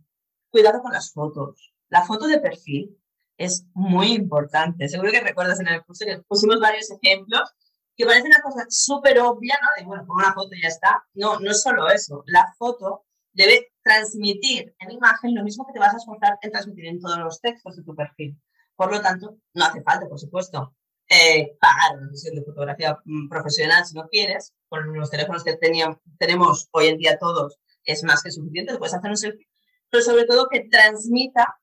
[0.49, 1.73] Cuidado con las fotos.
[1.91, 3.00] La foto de perfil
[3.41, 4.87] es muy importante.
[4.87, 7.55] Seguro que recuerdas en el curso que pusimos varios ejemplos
[7.97, 9.69] que parece una cosa súper obvia, ¿no?
[9.77, 11.05] De, bueno, pongo una foto ya está.
[11.15, 12.23] No, no es solo eso.
[12.27, 16.87] La foto debe transmitir en imagen lo mismo que te vas a esforzar en transmitir
[16.87, 18.39] en todos los textos de tu perfil.
[18.77, 20.75] Por lo tanto, no hace falta, por supuesto,
[21.09, 24.53] eh, pagar una sesión de fotografía mm, profesional si no quieres.
[24.69, 28.95] Con los teléfonos que teníamos, tenemos hoy en día todos, es más que suficiente, puedes
[28.95, 29.49] hacer un selfie,
[29.89, 31.61] pero sobre todo que transmita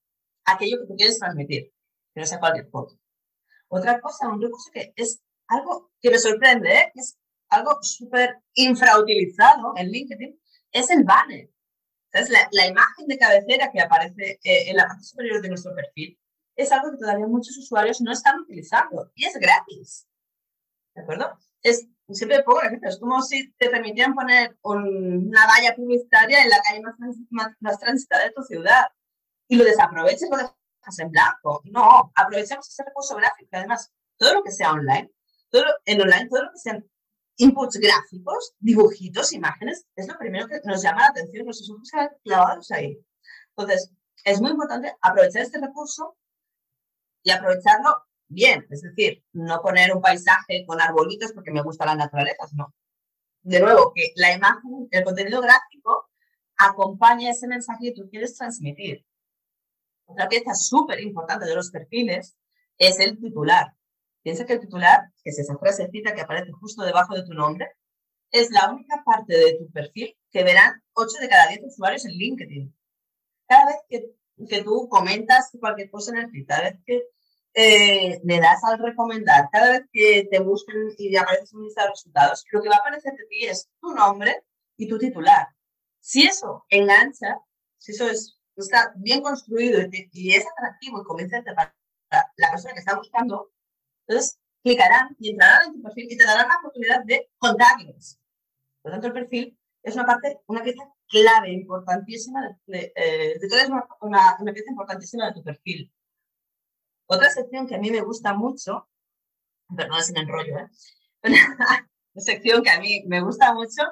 [0.47, 1.73] aquello que tú quieres transmitir,
[2.13, 2.95] que no sea cualquier foto.
[3.69, 6.91] Otra cosa, un recurso que es algo que me sorprende, ¿eh?
[6.93, 7.17] que es
[7.49, 10.39] algo súper infrautilizado en LinkedIn,
[10.71, 11.49] es el banner.
[12.11, 15.73] es La, la, imagen de cabecera que aparece eh, en la parte superior de nuestro
[15.75, 16.17] perfil
[16.57, 20.07] es algo que todavía muchos usuarios no están utilizando y es gratis.
[20.95, 21.37] ¿De acuerdo?
[21.61, 26.59] Es, siempre pongo ejemplo, es como si te permitieran poner una valla publicitaria en la
[26.61, 26.95] calle más,
[27.29, 28.87] más, más transitada de tu ciudad
[29.47, 31.61] y lo desaproveches, lo dejas en blanco.
[31.65, 33.49] No, aprovechemos ese recurso gráfico.
[33.53, 35.11] Además, todo lo que sea online
[35.49, 36.85] todo, en online, todo lo que sean
[37.37, 41.89] inputs gráficos, dibujitos, imágenes, es lo primero que nos llama la atención, nuestros ojos
[42.23, 42.99] clavados ahí.
[43.55, 43.91] Entonces,
[44.23, 46.17] es muy importante aprovechar este recurso
[47.23, 51.95] y aprovecharlo bien, es decir, no poner un paisaje con arbolitos porque me gusta la
[51.95, 52.73] naturaleza, no.
[53.41, 56.09] De nuevo, que la imagen, el contenido gráfico
[56.57, 59.05] acompaña ese mensaje que tú quieres transmitir.
[60.07, 62.35] Otra pieza súper importante de los perfiles
[62.77, 63.73] es el titular.
[64.23, 67.69] Piensa que el titular, que es esa frasecita que aparece justo debajo de tu nombre,
[68.31, 72.11] es la única parte de tu perfil que verán 8 de cada 10 usuarios en
[72.11, 72.75] LinkedIn.
[73.47, 74.11] Cada vez que,
[74.47, 77.03] que tú comentas cualquier cosa en el feed, cada vez que
[77.53, 81.89] eh, le das al recomendar, cada vez que te buscan y apareces en lista de
[81.89, 84.43] resultados, lo que va a aparecer de ti es tu nombre
[84.77, 85.47] y tu titular.
[85.99, 87.39] Si eso engancha,
[87.77, 91.75] si eso es, está bien construido y, es atractivo y convincente para
[92.09, 93.51] la persona que está buscando,
[94.07, 98.19] entonces, clicarán y entrarán en tu perfil y te darán la oportunidad de contarles.
[98.81, 103.47] Por lo tanto, el perfil es una parte, una pieza clave, importantísima, de, eh, de,
[103.47, 103.85] es una,
[104.39, 105.91] una, pieza importantísima de tu perfil.
[107.07, 108.87] Otra sección que a mí me gusta mucho
[109.75, 110.69] perdón si me enrollo, ¿eh?
[112.13, 113.83] una sección que a mí me gusta mucho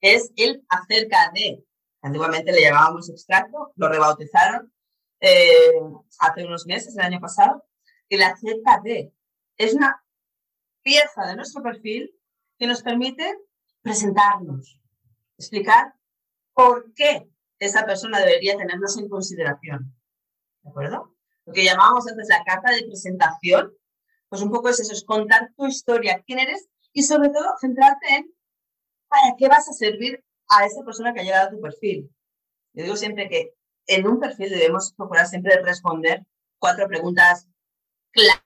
[0.00, 1.64] es el acerca de,
[2.02, 4.72] antiguamente le llamábamos extracto, lo rebautizaron
[5.20, 5.80] eh,
[6.18, 7.64] hace unos meses, el año pasado,
[8.08, 9.12] el acerca de
[9.56, 10.04] es una
[10.82, 12.12] pieza de nuestro perfil
[12.58, 13.38] que nos permite
[13.82, 14.80] presentarnos,
[15.38, 15.94] explicar
[16.52, 19.94] por qué esa persona debería tenernos en consideración.
[20.62, 21.16] ¿De acuerdo?
[21.44, 23.72] Lo que llamábamos antes la carta de presentación,
[24.28, 28.14] pues un poco es eso, es contar tu historia, quién eres y sobre todo centrarte
[28.14, 28.34] en
[29.08, 32.10] para qué vas a servir a esa persona que ha llegado a tu perfil.
[32.74, 33.54] Yo digo siempre que
[33.86, 36.24] en un perfil debemos procurar siempre responder
[36.58, 37.48] cuatro preguntas
[38.12, 38.42] clave,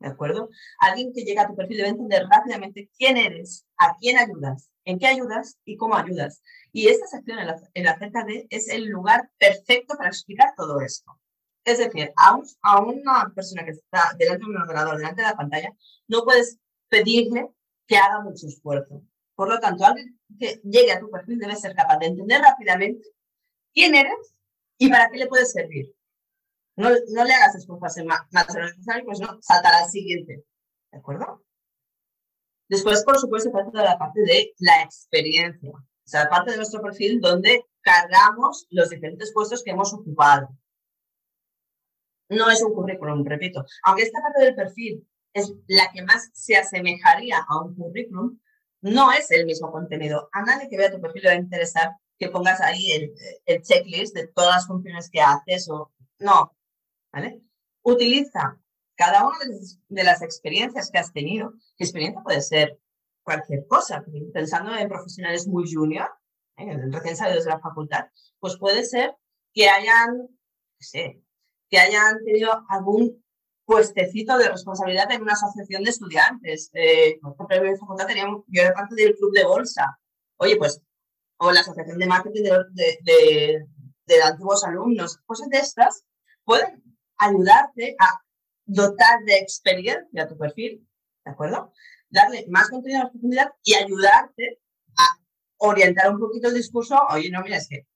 [0.00, 0.50] ¿de acuerdo?
[0.78, 4.98] Alguien que llega a tu perfil debe entender rápidamente quién eres, a quién ayudas, en
[4.98, 6.42] qué ayudas y cómo ayudas.
[6.72, 11.18] Y esta sección en la, en de es el lugar perfecto para explicar todo esto.
[11.64, 15.36] Es decir, a, a una persona que está delante de un ordenador, delante de la
[15.36, 15.72] pantalla,
[16.06, 16.58] no puedes
[16.88, 17.50] pedirle
[17.86, 19.02] que haga mucho esfuerzo.
[19.36, 23.08] Por lo tanto, alguien que llegue a tu perfil debe ser capaz de entender rápidamente
[23.72, 24.34] quién eres
[24.78, 25.94] y para qué le puedes servir.
[26.74, 28.46] No, no le hagas esfuerzos más, más
[29.04, 30.44] pues no, saltará al siguiente.
[30.90, 31.44] ¿De acuerdo?
[32.68, 35.70] Después, por supuesto, de la parte de la experiencia.
[35.70, 40.48] O sea, la parte de nuestro perfil donde cargamos los diferentes puestos que hemos ocupado.
[42.28, 43.64] No es un currículum, repito.
[43.84, 48.38] Aunque esta parte del perfil es la que más se asemejaría a un currículum,
[48.82, 50.28] no es el mismo contenido.
[50.32, 53.12] A nadie que vea tu perfil le va a interesar que pongas ahí
[53.44, 56.56] el, checklist de todas las funciones que haces o no,
[57.12, 57.42] ¿vale?
[57.82, 58.58] Utiliza
[58.94, 59.36] cada una
[59.88, 61.52] de las experiencias que has tenido.
[61.78, 62.80] experiencia puede ser
[63.22, 64.04] cualquier cosa.
[64.32, 66.08] Pensando en profesionales muy junior,
[66.56, 66.76] ¿eh?
[66.90, 68.06] recién salidos de la facultad,
[68.38, 69.14] pues puede ser
[69.52, 70.28] que hayan,
[71.68, 73.22] que hayan tenido algún
[73.66, 76.70] puestecito de responsabilidad en una asociación de estudiantes.
[76.72, 78.08] Eh, por ejemplo, en mi facultad
[78.46, 79.98] yo era parte del club de bolsa.
[80.36, 80.80] Oye, pues,
[81.38, 83.66] o la asociación de marketing de, de,
[84.06, 85.18] de, antiguos alumnos.
[85.26, 86.04] Cosas de estas
[86.44, 86.82] pueden
[87.18, 88.20] ayudarte a
[88.64, 90.86] dotar de experiencia a tu perfil,
[91.24, 91.72] ¿de acuerdo?
[92.08, 94.60] Darle más contenido a profundidad y ayudarte
[94.96, 95.20] a
[95.58, 96.98] orientar un poquito el discurso.
[97.10, 97.86] Oye, no, mira, es que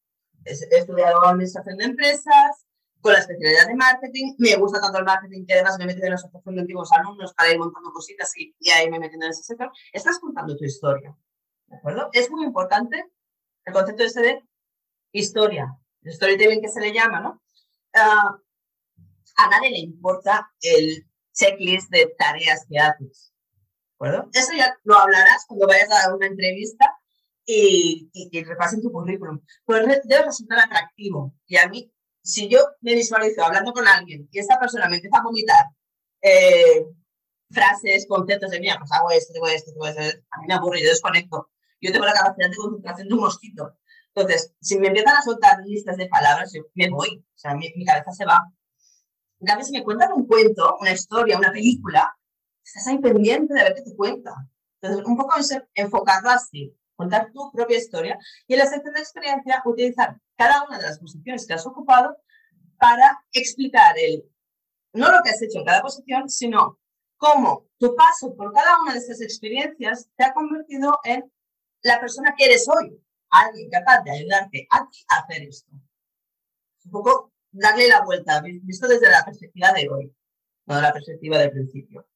[0.44, 2.66] he estudiado administración de empresas,
[3.00, 4.34] con la especialidad de marketing.
[4.38, 6.92] Me gusta tanto el marketing que además me he metido en la asociación de antiguos
[6.92, 9.70] alumnos para ir montando cositas y, ahí me he en ese sector.
[9.92, 11.16] Estás contando tu historia,
[11.66, 12.10] ¿de acuerdo?
[12.12, 13.10] Es muy importante
[13.64, 14.42] el concepto de
[15.12, 17.42] historia, el storytelling que se le llama, ¿no?
[17.94, 18.40] Uh,
[19.36, 24.30] a nadie le importa el checklist de tareas que haces, ¿de acuerdo?
[24.32, 26.86] Eso ya lo hablarás cuando vayas a dar una entrevista
[27.44, 29.40] y, y, y repasen tu currículum.
[29.66, 31.34] Pero debe resultar atractivo.
[31.46, 31.92] Y a mí
[32.30, 35.66] si yo me visualizo hablando con alguien y esta persona me empieza a vomitar
[36.22, 36.86] eh,
[37.50, 40.82] frases, conceptos de mía, pues hago esto, tengo esto, tengo esto, a mí me aburre,
[40.82, 41.50] yo desconecto.
[41.80, 43.78] Yo tengo la capacidad de concentración de un mosquito.
[44.14, 47.84] Entonces, si me empiezan a soltar listas de palabras, yo me voy, o sea, mi,
[47.84, 48.44] cabeza se va.
[49.40, 52.14] En cambio, si me cuentan un cuento, una historia, una película,
[52.62, 54.34] estás ahí pendiente de ver qué te cuenta.
[54.80, 55.34] Entonces, un poco
[55.74, 60.78] enfocarlo así contar tu propia historia y en la sección de experiencia utilizar cada una
[60.78, 62.16] de las posiciones que has ocupado
[62.78, 64.24] para explicar el,
[64.92, 66.78] no lo que has hecho en cada posición, sino
[67.16, 71.30] cómo tu paso por cada una de estas experiencias te ha convertido en
[71.82, 75.70] la persona que eres hoy, alguien capaz de ayudarte a ti a hacer esto.
[76.84, 80.14] Un poco darle la vuelta, visto desde la perspectiva de hoy,
[80.66, 82.06] no de la perspectiva del principio.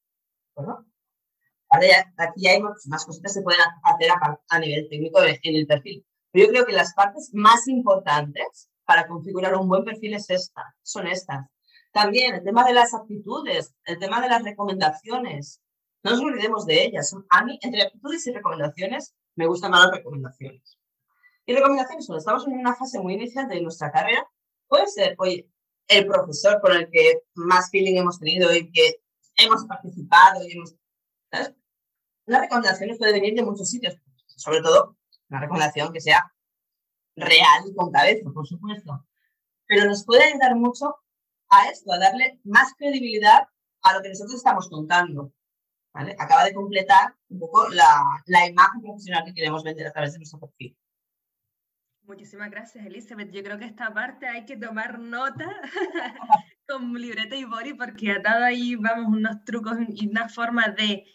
[1.79, 2.05] ¿Verdad?
[2.17, 4.11] aquí hay más cositas que se pueden hacer
[4.49, 6.05] a, nivel técnico en el perfil.
[6.31, 10.75] Pero yo creo que las partes más importantes para configurar un buen perfil es esta,
[10.83, 11.47] son estas.
[11.93, 15.61] También el tema de las aptitudes, el tema de las recomendaciones.
[16.03, 17.15] No nos olvidemos de ellas.
[17.31, 20.77] A mí, entre aptitudes y recomendaciones, me gustan más las recomendaciones.
[21.47, 24.29] Y recomendaciones, cuando estamos en una fase muy inicial de nuestra carrera,
[24.67, 25.49] puede ser, oye,
[25.89, 28.97] el profesor con el que más feeling hemos tenido y que
[29.37, 30.75] hemos participado y hemos...
[31.31, 31.55] ¿sabes?
[32.27, 34.97] Una recomendación puede venir de muchos sitios, sobre todo
[35.29, 36.33] una recomendación que sea
[37.17, 39.07] real y con cabeza, por supuesto.
[39.67, 40.97] Pero nos puede ayudar mucho
[41.49, 43.49] a esto, a darle más credibilidad
[43.83, 45.33] a lo que nosotros estamos contando.
[45.93, 46.17] ¿vale?
[46.19, 50.19] Acaba de completar un poco la, la imagen profesional que queremos vender a través de
[50.19, 50.77] nuestro perfil.
[52.03, 53.31] Muchísimas gracias, Elizabeth.
[53.31, 55.49] Yo creo que esta parte hay que tomar nota
[56.69, 61.07] con libreta y body porque ha dado ahí, vamos, unos trucos y una forma de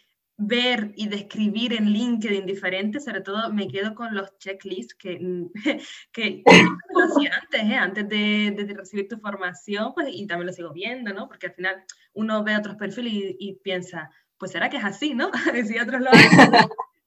[0.42, 5.20] ver y describir en LinkedIn diferente, sobre todo me quedo con los checklists que,
[6.14, 7.76] que, lo hacía antes, ¿eh?
[7.76, 11.28] antes de, recibir tu formación, pues, y también lo sigo viendo, ¿no?
[11.28, 15.30] Porque al final uno ve otros perfiles y, piensa, pues será que es así, ¿no?
[15.68, 16.52] si otros lo hacen,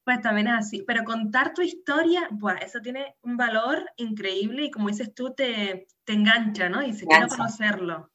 [0.04, 0.84] pues también es así.
[0.86, 5.88] Pero contar tu historia, pues eso tiene un valor increíble y como dices tú, te,
[6.04, 6.82] te engancha, ¿no?
[6.82, 8.10] Y se quiere conocerlo.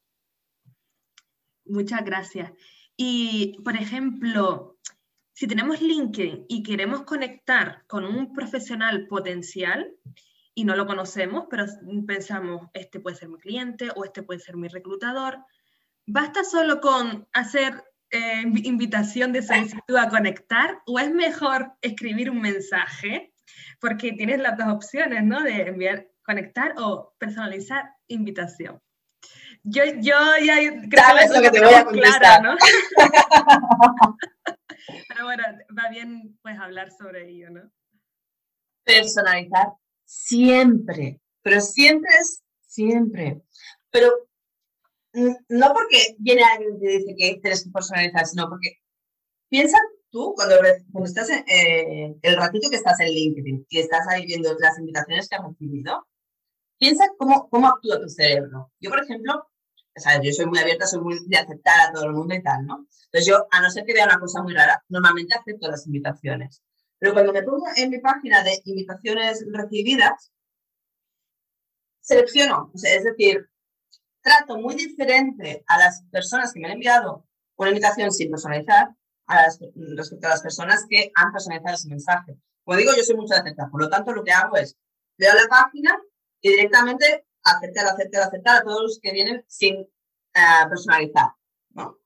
[1.66, 2.52] Muchas gracias.
[2.96, 4.77] Y, por ejemplo,
[5.38, 9.88] si tenemos LinkedIn y queremos conectar con un profesional potencial
[10.56, 11.68] y no lo conocemos, pero
[12.08, 15.38] pensamos, este puede ser mi cliente o este puede ser mi reclutador,
[16.08, 22.42] ¿basta solo con hacer eh, invitación de solicitud a conectar o es mejor escribir un
[22.42, 23.32] mensaje?
[23.80, 25.44] Porque tienes las dos opciones, ¿no?
[25.44, 28.82] De enviar, conectar o personalizar invitación.
[29.62, 30.56] Yo, yo ya
[30.96, 32.42] Sabes lo que te voy a contestar.
[32.42, 32.58] ¿no?
[35.08, 35.44] Pero bueno,
[35.78, 37.72] va bien pues hablar sobre ello, ¿no?
[38.84, 39.74] Personalizar
[40.06, 43.42] siempre, pero siempre es siempre.
[43.90, 44.12] Pero
[45.14, 48.74] no porque viene alguien y te dice que tienes que personalizar, sino porque
[49.50, 49.78] piensa
[50.10, 50.56] tú cuando,
[51.06, 55.36] estás eh, el ratito que estás en LinkedIn y estás ahí viendo las invitaciones que
[55.36, 56.08] has recibido,
[56.78, 58.72] piensa cómo, cómo actúa tu cerebro.
[58.80, 59.50] Yo, por ejemplo,
[60.24, 62.88] yo soy muy abierta, soy muy de aceptar a todo el mundo y tal, ¿no?
[63.06, 66.62] Entonces yo, a no ser que vea una cosa muy rara, normalmente acepto las invitaciones.
[67.00, 70.32] Pero cuando me pongo en mi página de invitaciones recibidas,
[72.02, 73.50] selecciono, es decir,
[74.22, 77.26] trato muy diferente a las personas que me han enviado
[77.58, 78.90] una invitación sin personalizar
[79.96, 82.38] respecto a las personas que han personalizado ese mensaje.
[82.64, 84.78] Como digo, yo soy mucho de aceptar, por lo tanto lo que hago es,
[85.18, 85.98] veo la página
[86.42, 91.30] y directamente aceptar, aceptar, aceptar a todos los que vienen sin uh, personalizar,
[91.72, 91.98] ¿no?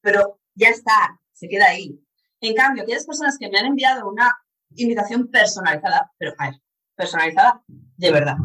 [0.00, 2.00] Pero ya está, se queda ahí.
[2.40, 4.36] En cambio, aquellas personas que me han enviado una
[4.74, 6.60] invitación personalizada, pero a ver,
[6.94, 8.36] personalizada de verdad.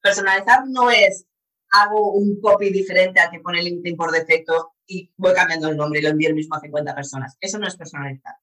[0.00, 1.26] Personalizar no es
[1.72, 6.00] hago un copy diferente al que pone LinkedIn por defecto y voy cambiando el nombre
[6.00, 7.36] y lo envío el mismo a 50 personas.
[7.40, 8.34] Eso no es personalizar.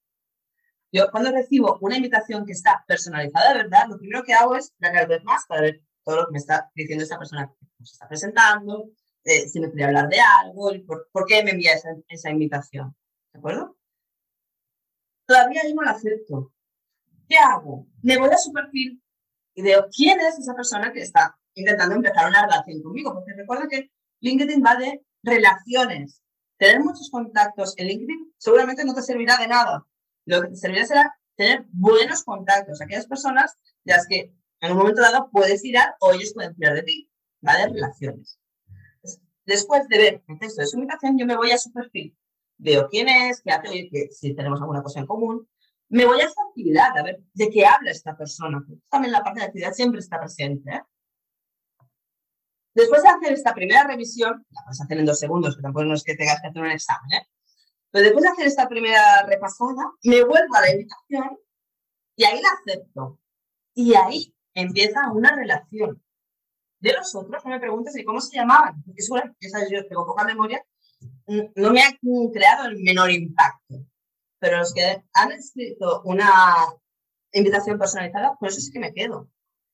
[0.91, 4.73] Yo cuando recibo una invitación que está personalizada de verdad, lo primero que hago es
[4.79, 7.91] dar vez más para ver todo lo que me está diciendo esta persona que se
[7.91, 8.91] está presentando,
[9.25, 10.71] eh, si me quiere hablar de algo,
[11.11, 12.95] por, qué me envía esa, invitación.
[13.33, 13.77] ¿De acuerdo?
[15.25, 16.53] Todavía yo no la acepto.
[17.27, 17.87] ¿Qué hago?
[18.03, 19.03] Me voy a su perfil
[19.53, 23.67] y veo quién es esa persona que está intentando empezar una relación conmigo, porque recuerda
[23.67, 23.91] que
[24.21, 26.23] LinkedIn va de relaciones.
[26.57, 29.85] Tener muchos contactos en LinkedIn seguramente no te servirá de nada.
[30.23, 34.77] Lo que te servirá será tener buenos contactos, aquellas personas de las que en un
[34.77, 37.09] momento dado puedes tirar o ellos pueden tirar de ti,
[37.41, 37.67] ¿vale?
[37.67, 38.39] Relaciones.
[39.45, 42.15] Después de ver el texto de su invitación, yo me voy a su perfil,
[42.57, 45.47] veo quién es, qué hace, que, si tenemos alguna cosa en común,
[45.89, 48.61] me voy a su actividad, a ver de qué habla esta persona.
[48.89, 50.69] También la parte de actividad siempre está presente.
[50.69, 50.81] ¿eh?
[52.73, 55.93] Después de hacer esta primera revisión, la puedes hacer en dos segundos, que tampoco no
[55.93, 57.27] es que tengas que hacer un examen, ¿eh?
[57.89, 61.39] Pero después de hacer esta primera repasada, me vuelvo a la invitación
[62.17, 63.19] y ahí la acepto.
[63.73, 66.03] Y ahí empieza una relación.
[66.79, 70.05] De los otros, no me preguntes ni cómo se llamaban, porque seguro que yo tengo
[70.05, 70.63] poca memoria,
[71.55, 71.97] no me ha
[72.31, 73.85] creado el menor impacto.
[74.39, 76.29] Pero los que han escrito una
[77.31, 79.29] invitación personalizada, pues eso sí que me quedo.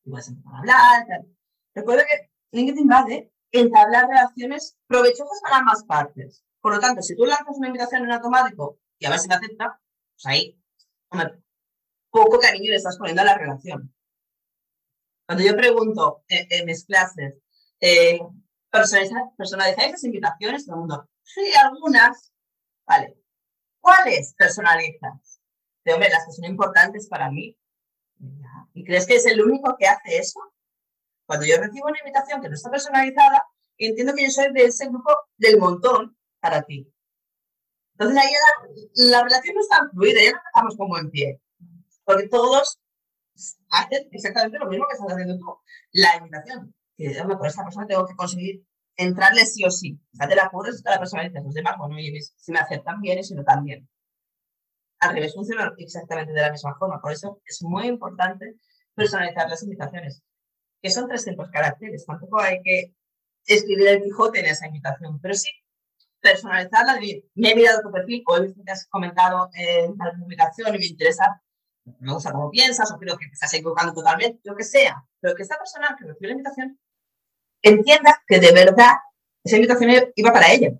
[0.06, 1.26] Y voy a hablar.
[1.76, 6.44] Recuerda que LinkedIn va de entablar relaciones provechosas para ambas partes.
[6.62, 9.82] Por lo tanto, si tú lanzas una invitación en automático y a ver si acepta,
[10.16, 10.58] pues ahí,
[12.10, 13.94] poco cariño le estás poniendo a la relación.
[15.26, 17.36] Cuando yo pregunto en, mis clases,
[17.80, 18.20] eh,
[18.70, 20.66] ¿personalizáis las invitaciones?
[20.66, 22.32] Todo el mundo, sí, algunas.
[22.86, 23.18] Vale.
[23.80, 25.42] ¿Cuáles personalizas?
[25.84, 27.58] De hombre, las que son importantes para mí.
[28.74, 30.40] ¿Y crees que es el único que hace eso?
[31.26, 33.46] Cuando yo recibo una invitación que no está personalizada,
[33.78, 36.92] entiendo que yo soy de ese grupo del montón para ti.
[37.94, 38.34] Entonces ahí
[38.96, 41.42] la, relación no está fluida, ya no estamos como en pie.
[42.04, 42.80] Porque todos
[43.70, 45.58] hacen exactamente lo mismo que estás haciendo tú.
[45.92, 46.74] La invitación.
[46.98, 48.64] Que con esta persona tengo que conseguir
[48.96, 50.00] entrarle sí o sí.
[50.14, 51.96] Sea, te la cubres a la persona y dices, los demás, bueno,
[52.38, 53.90] si me aceptan bien y si no también.
[55.00, 57.02] Al revés, funciona exactamente de la misma forma.
[57.02, 58.56] Por eso es muy importante
[58.96, 60.22] personalizar las invitaciones,
[60.82, 62.06] que son 300 caracteres.
[62.06, 62.96] Tampoco hay que
[63.46, 65.50] escribir el Quijote en esa invitación, pero sí
[66.24, 67.00] personalizarla.
[67.36, 70.80] Me he mirado tu perfil o he visto que has comentado en la publicación y
[70.80, 71.42] me interesa
[72.00, 75.36] me gusta cómo piensas o creo que te estás equivocando totalmente, lo que sea, pero
[75.36, 76.80] que esta persona que recibe la invitación
[77.62, 78.94] entienda que de verdad
[79.44, 80.72] esa invitación iba para ella.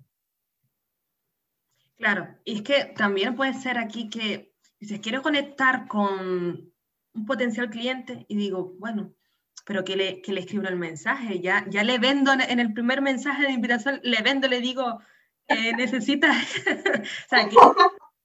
[1.96, 6.72] Claro, y es que también puede ser aquí que dices, quiero conectar con
[7.14, 9.14] un potencial cliente y digo, bueno,
[9.64, 13.44] pero que le, que escribo el mensaje, ya, ya le vendo en el primer mensaje
[13.44, 15.00] de invitación, le vendo, le digo,
[15.48, 16.36] eh, necesitas,
[17.26, 17.48] o sea,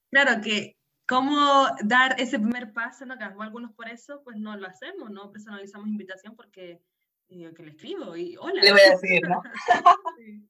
[0.09, 0.78] claro que
[1.09, 3.17] cómo dar ese primer paso, ¿no?
[3.17, 6.83] Que algunos por eso, pues no lo hacemos, no personalizamos invitación porque
[7.29, 8.61] eh, que le escribo y hola.
[8.61, 9.41] Le voy a decir, ¿no?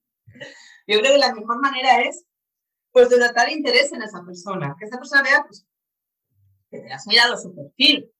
[0.86, 2.26] Yo creo que la mejor manera es,
[2.91, 5.66] pues, denotar interés en esa persona, que esa persona vea, pues,
[6.70, 8.12] que te has mirado su perfil,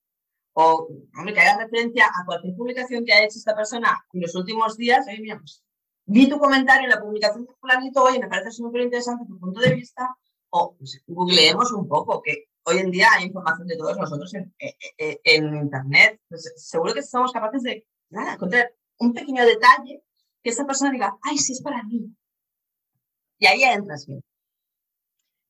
[0.54, 0.88] o,
[1.18, 4.78] hombre, que hagas referencia a cualquier publicación que haya hecho esta persona en los últimos
[4.78, 5.62] días, oye, mira, pues,
[6.06, 9.60] vi tu comentario en la publicación de fulanito, oye, me parece súper interesante tu punto
[9.60, 10.10] de vista,
[10.50, 14.54] o pues, googleemos un poco, que hoy en día hay información de todos nosotros en,
[14.97, 16.20] en, Internet.
[16.28, 20.04] Pues, seguro que somos capaces de encontrar un pequeño detalle
[20.43, 22.16] que esa persona diga, ay, sí es para mí.
[23.39, 24.24] Y ahí entras bien.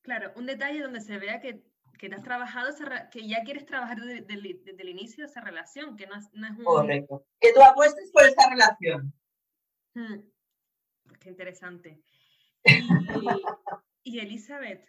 [0.02, 1.62] Claro, un detalle donde se vea que,
[1.98, 2.70] que te has trabajado,
[3.10, 6.58] que ya quieres trabajar desde, el inicio de esa relación, que no es, no es
[6.58, 6.64] un...
[6.64, 7.26] Correcto.
[7.40, 9.12] Que tú apuestes por esta relación.
[9.94, 10.20] Hmm.
[11.20, 12.02] Qué interesante.
[13.22, 14.84] Y, Elizabeth,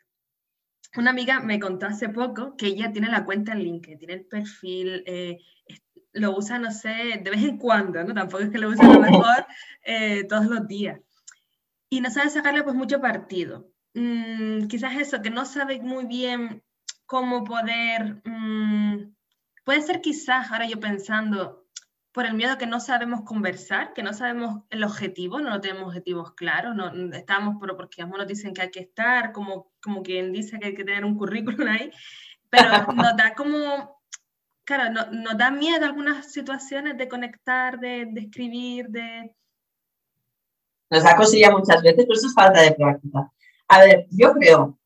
[0.97, 4.25] una amiga me contó hace poco que ella tiene la cuenta en LinkedIn, tiene el
[4.25, 5.39] perfil, eh,
[6.13, 8.13] lo usa, no sé, de vez en cuando, ¿no?
[8.13, 9.45] Tampoco es que lo use a lo mejor
[9.85, 10.99] eh, todos los días.
[11.89, 13.69] Y no sabe sacarle pues mucho partido.
[13.93, 16.63] Mm, quizás eso, que no sabe muy bien
[17.05, 18.21] cómo poder...
[18.25, 19.13] Mm,
[19.63, 21.60] puede ser quizás, ahora yo pensando,
[22.11, 26.33] por el miedo que no sabemos conversar, que no sabemos el objetivo, no tenemos objetivos
[26.33, 30.59] claros, no, estamos por, porque nos dicen que hay que estar, como, como quien dice
[30.59, 31.91] que hay que tener un currículum ahí,
[32.49, 34.01] pero nos da como,
[34.65, 39.33] claro, nos, nos da miedo algunas situaciones de conectar, de, de escribir, de...
[40.89, 43.31] Nos da cosilla muchas veces, pero eso es falta de práctica.
[43.69, 44.77] A ver, yo creo,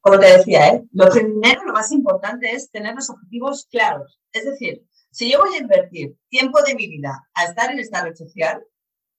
[0.00, 0.84] como te decía, ¿eh?
[0.92, 4.18] lo primero, lo más importante es tener los objetivos claros.
[4.32, 4.87] Es decir,
[5.18, 8.64] si yo voy a invertir tiempo de mi vida a estar en esta red social,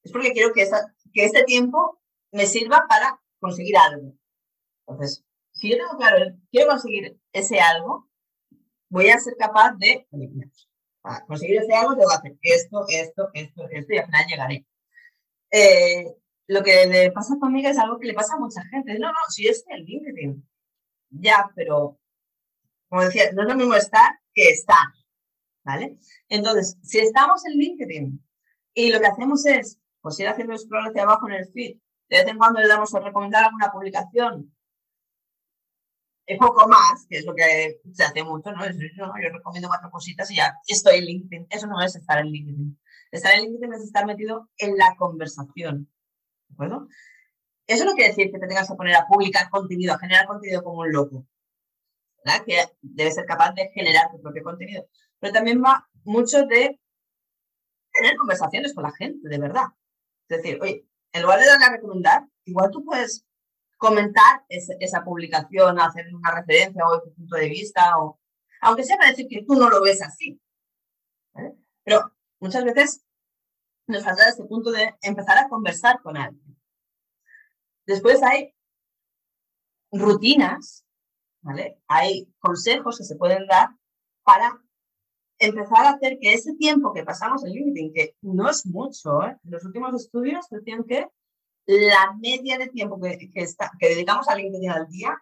[0.02, 0.66] es porque quiero que,
[1.14, 2.00] que este tiempo
[2.32, 4.14] me sirva para conseguir algo.
[4.88, 8.10] Entonces, si yo tengo claro, quiero conseguir ese algo,
[8.88, 10.08] voy a ser capaz de,
[11.02, 14.66] para conseguir ese algo, tengo que hacer esto, esto, esto, esto, y al final llegaré.
[15.52, 16.16] Eh,
[16.48, 18.98] lo que le pasa a tu amiga es algo que le pasa a mucha gente.
[19.00, 20.50] No, no, si yo estoy en LinkedIn.
[21.10, 22.00] Ya, pero,
[22.88, 24.78] como decía, no es lo mismo estar que estar.
[25.70, 26.00] ¿Vale?
[26.30, 28.26] Entonces, si estamos en LinkedIn
[28.74, 31.78] y lo que hacemos es, pues ir haciendo scroll hacia abajo en el feed,
[32.10, 34.52] de vez en cuando le damos a recomendar alguna publicación,
[36.26, 38.66] es poco más, que es lo que se hace mucho, ¿no?
[38.66, 41.48] yo recomiendo cuatro cositas y ya estoy en LinkedIn.
[41.50, 42.80] Eso no es estar en LinkedIn.
[43.12, 45.88] Estar en LinkedIn es estar metido en la conversación,
[46.48, 46.88] ¿de acuerdo?
[47.68, 50.64] Eso no quiere decir que te tengas que poner a publicar contenido, a generar contenido
[50.64, 51.28] como un loco,
[52.46, 54.86] Que debes ser capaz de generar tu propio contenido
[55.20, 56.80] pero también va mucho de
[57.92, 59.66] tener conversaciones con la gente, de verdad.
[60.28, 63.26] Es decir, oye, en lugar de darle a recomendar, igual tú puedes
[63.78, 68.20] comentar esa publicación, hacer una referencia o tu punto de vista, o
[68.62, 70.40] aunque sea para decir que tú no lo ves así.
[71.84, 73.04] Pero muchas veces
[73.88, 76.58] nos falta este punto de empezar a conversar con alguien.
[77.86, 78.54] Después hay
[79.92, 80.86] rutinas,
[81.42, 81.78] ¿vale?
[81.88, 83.70] Hay consejos que se pueden dar
[84.24, 84.62] para
[85.40, 89.38] empezar a hacer que ese tiempo que pasamos en LinkedIn, que no es mucho, ¿eh?
[89.44, 91.08] los últimos estudios decían que
[91.66, 95.18] la media de tiempo que, que, está, que dedicamos a LinkedIn al día,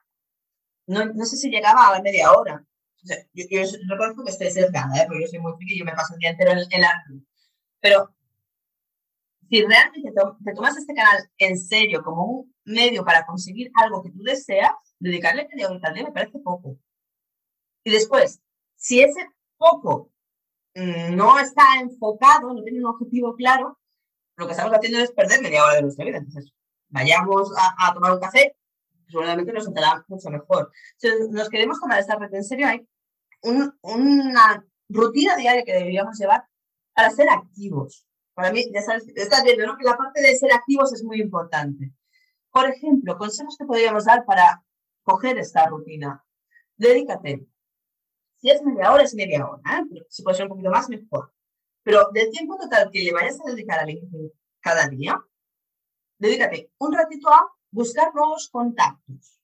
[0.88, 2.65] no, no, sé si llegaba a la media hora.
[3.03, 5.05] O sea, yo, yo, reconozco que estoy sesgada, ¿eh?
[5.05, 7.03] porque yo soy muy friki y yo me paso el día entero en, en la...
[7.80, 8.15] Pero
[9.49, 10.11] si realmente
[10.43, 14.72] te tomas este canal en serio como un medio para conseguir algo que tú deseas,
[15.00, 16.78] dedicarle media hora al día me parece poco.
[17.84, 18.41] Y después,
[18.76, 19.28] si ese
[19.58, 20.12] poco
[20.76, 23.80] mm, no está enfocado, no tiene un objetivo claro,
[24.36, 26.18] lo que estamos haciendo es perder media hora de nuestra vida.
[26.18, 26.54] Entonces,
[26.89, 28.56] vayamos a, tomar un café,
[29.08, 30.72] seguramente nos sentará mucho mejor.
[30.98, 32.88] Si nos queremos tomar esta red en serio, hay
[33.41, 36.45] una rutina diaria que deberíamos llevar
[36.93, 38.06] para ser activos.
[38.34, 39.78] Para mí, ya sabes, estás viendo ¿no?
[39.78, 41.91] que la parte de ser activos es muy importante.
[42.52, 44.64] Por ejemplo, consejos que podríamos dar para
[45.08, 46.24] coger esta rutina.
[46.76, 47.47] Dedícate
[48.39, 49.62] si es media hora, es media hora.
[49.66, 50.05] ¿eh?
[50.10, 51.34] si puede ser un poquito más, mejor.
[51.82, 55.20] Pero del tiempo total que le vayas a dedicar a LinkedIn cada día,
[56.20, 59.39] dedícate un ratito a buscar nuevos contactos.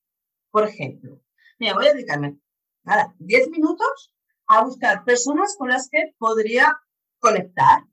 [0.52, 1.22] Por ejemplo,
[1.58, 2.38] mira, voy a dedicarme
[2.84, 4.14] nada, 10 minutos
[4.48, 6.78] a buscar personas con las que podría
[7.20, 7.84] conectar,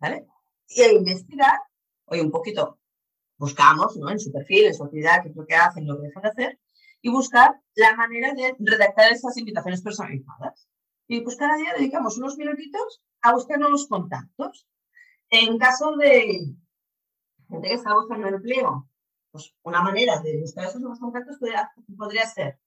[0.00, 0.26] ¿vale?
[0.66, 1.58] Y a investigar,
[2.06, 2.78] oye, un poquito,
[3.38, 4.10] buscamos ¿no?
[4.10, 6.28] en su perfil, en su actividad, qué es lo que hacen, lo que dejan de
[6.28, 6.60] hacer,
[7.00, 10.68] y buscar la manera de redactar esas invitaciones personalizadas.
[11.06, 14.68] Y pues cada día dedicamos unos minutitos a buscar nuevos contactos.
[15.30, 16.54] En caso de
[17.48, 18.88] gente que está buscando empleo,
[19.30, 22.58] pues una manera de buscar esos nuevos contactos podría, podría ser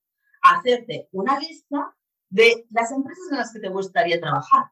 [0.41, 1.95] hacerte una lista
[2.29, 4.71] de las empresas en las que te gustaría trabajar.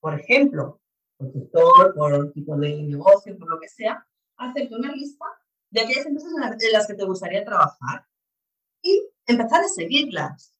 [0.00, 0.80] Por ejemplo,
[1.16, 4.04] por sector, por tipo de negocio, por lo que sea,
[4.36, 5.24] hacerte una lista
[5.70, 8.06] de aquellas empresas en las que te gustaría trabajar
[8.82, 10.52] y empezar a seguirlas.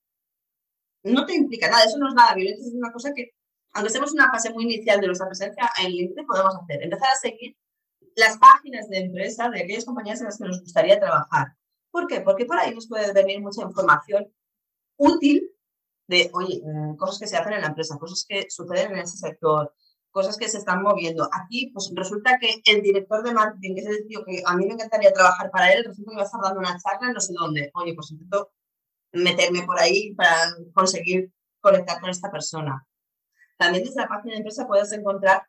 [1.03, 3.31] No te implica nada, eso no es nada violento, es una cosa que,
[3.73, 6.81] aunque estemos en una fase muy inicial de nuestra presencia en LinkedIn, podemos hacer.
[6.81, 7.57] Empezar a seguir
[8.15, 11.47] las páginas de empresa de aquellas compañías en las que nos gustaría trabajar.
[11.91, 12.21] ¿Por qué?
[12.21, 14.31] Porque por ahí nos puede venir mucha información
[14.97, 15.49] útil
[16.07, 19.17] de, oye, mm, cosas que se hacen en la empresa, cosas que suceden en ese
[19.17, 19.73] sector,
[20.13, 21.27] cosas que se están moviendo.
[21.33, 24.65] Aquí, pues resulta que el director de marketing, que es el tío que a mí
[24.65, 27.33] me encantaría trabajar para él, resulta que va a estar dando una charla no sé
[27.33, 27.71] dónde.
[27.73, 28.51] Oye, pues intento
[29.11, 32.87] meterme por ahí para conseguir conectar con esta persona.
[33.57, 35.47] También desde la página de empresa puedes encontrar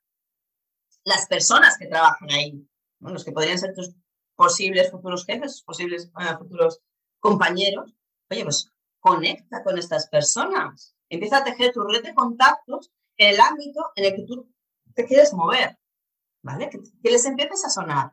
[1.05, 2.67] las personas que trabajan ahí,
[3.01, 3.95] los que podrían ser tus
[4.35, 6.81] posibles futuros jefes, posibles eh, futuros
[7.21, 7.95] compañeros.
[8.31, 10.97] Oye, pues conecta con estas personas.
[11.11, 14.54] Empieza a tejer tu red de contactos en el ámbito en el que tú
[14.95, 15.78] te quieres mover,
[16.42, 16.70] ¿vale?
[16.70, 18.12] Que, les empieces a sonar.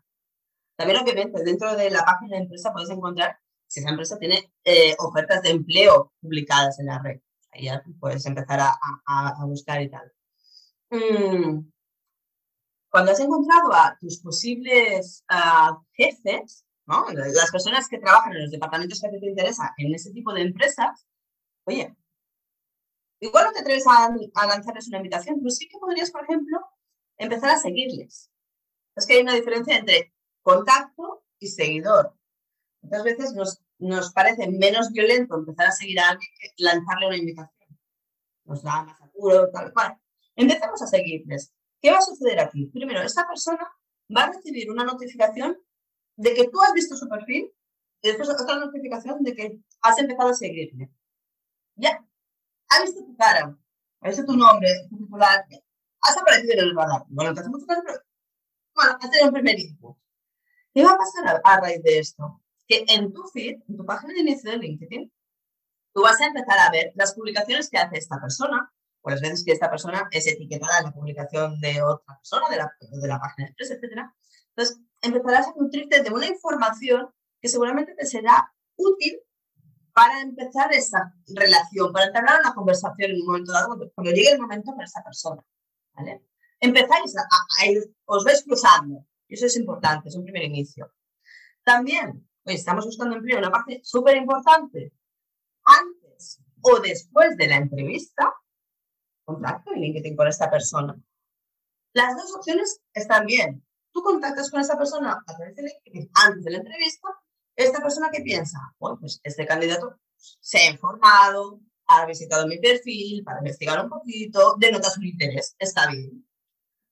[0.76, 4.96] También, obviamente, dentro de la página de empresa puedes encontrar si esa empresa tiene eh,
[5.00, 7.22] ofertas de empleo publicadas en la red.
[7.52, 10.12] Ahí ya puedes empezar a, a, buscar y tal.
[10.90, 11.70] Mm.
[12.90, 15.24] Cuando has encontrado a tus posibles
[15.94, 17.06] jefes, ¿no?
[17.10, 21.08] las personas que trabajan en los departamentos que te interesa en ese tipo de empresas,
[21.66, 21.96] oye,
[23.22, 26.60] Igual no te atreves a, lanzarles una invitación, pero sí que podrías, por ejemplo,
[27.22, 28.32] empezar a seguirles.
[28.96, 32.16] Es que hay una diferencia entre contacto y seguidor.
[32.82, 37.18] Muchas veces nos, nos parece menos violento empezar a seguir a alguien que lanzarle una
[37.18, 37.80] invitación.
[38.46, 39.98] Nos da más apuro, tal cual.
[40.36, 41.54] Empezamos a seguirles.
[41.80, 42.66] ¿Qué va a suceder aquí?
[42.68, 43.72] Primero, esta persona
[44.16, 45.58] va a recibir una notificación
[46.16, 47.52] de que tú has visto su perfil
[48.02, 50.92] y después otra notificación de que has empezado a seguirle.
[51.76, 52.04] Ya,
[52.70, 53.58] ha visto tu cara,
[54.02, 55.46] ha visto tu nombre, tu titular,
[56.02, 57.04] has aparecido en el radar.
[57.08, 58.00] Bueno, te hacemos caso, pero
[58.76, 59.98] bueno, hacer un primer input.
[60.74, 62.42] ¿Qué va a pasar a, raíz de esto?
[62.68, 65.12] Que en tu feed, en tu página de inicio de LinkedIn,
[65.94, 68.72] tú vas a empezar a ver las publicaciones que hace esta persona,
[69.02, 72.58] o las veces que esta persona es etiquetada en la publicación de otra persona, de
[72.58, 74.10] la, de la página de empresa, etc.
[74.50, 77.10] Entonces, empezarás a nutrirte de una información
[77.42, 79.20] que seguramente te será útil
[79.94, 84.40] para empezar esa relación, para entablar una conversación en un momento dado, cuando llegue el
[84.40, 85.44] momento para esa persona.
[86.60, 87.14] Empezáis
[88.06, 90.94] os vais cruzando, y eso es importante, es un primer inicio.
[91.64, 94.94] También, estamos buscando empleo, una parte súper importante,
[95.64, 98.34] antes o después de la entrevista,
[99.24, 100.96] contacto en LinkedIn con esta persona.
[101.94, 103.66] Las dos opciones están bien.
[103.92, 107.10] Tú contactas con esa persona a través de LinkedIn antes de la entrevista
[107.56, 111.60] esta persona que piensa, bueno, pues este candidato se ha informado,
[111.92, 116.26] ha visitado mi perfil para investigar un poquito, denota su interés, está bien.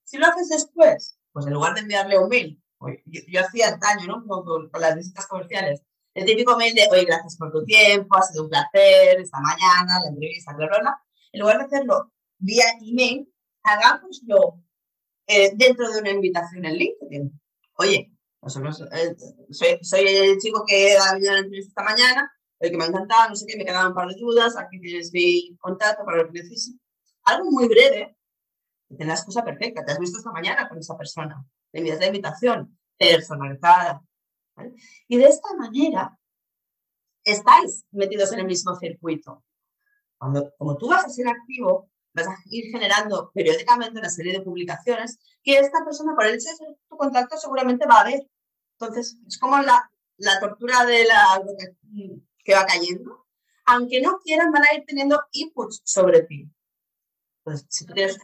[0.03, 4.07] Si lo haces después, pues en lugar de enviarle un mail, pues yo, hacía daño,
[4.07, 4.43] ¿no?
[4.43, 5.83] Con, las visitas comerciales,
[6.13, 9.99] el típico mail de, oye, gracias por tu tiempo, ha sido un placer, esta mañana,
[10.03, 10.99] la entrevista, bla.
[11.31, 13.31] En lugar de hacerlo vía email,
[13.63, 14.63] hagámoslo
[15.27, 17.41] eh, dentro de una invitación en LinkedIn.
[17.75, 19.15] Oye, eh,
[19.81, 22.87] soy, el chico que ha venido a la entrevista esta mañana, el que me ha
[22.87, 26.17] encantado, no sé qué, me quedaban un par de dudas, aquí tienes mi contacto para
[26.17, 26.79] lo que necesites.
[27.23, 28.17] Algo muy breve,
[28.89, 32.07] que te la perfecta, te has visto esta mañana con esa persona, le envías la
[32.07, 34.01] invitación personalizada.
[35.07, 36.17] Y de esta manera
[37.23, 39.43] estáis metidos en el mismo circuito.
[40.17, 44.41] Cuando, como tú vas a ser activo, vas a ir generando periódicamente una serie de
[44.41, 48.27] publicaciones que esta persona, por el hecho de ser tu contacto, seguramente va a ver.
[48.77, 51.41] Entonces, es como la, la tortura de la
[52.43, 53.25] que va cayendo.
[53.65, 56.49] Aunque no quieran, van a ir teniendo inputs sobre ti.
[57.43, 58.17] Pues, si tú tienes...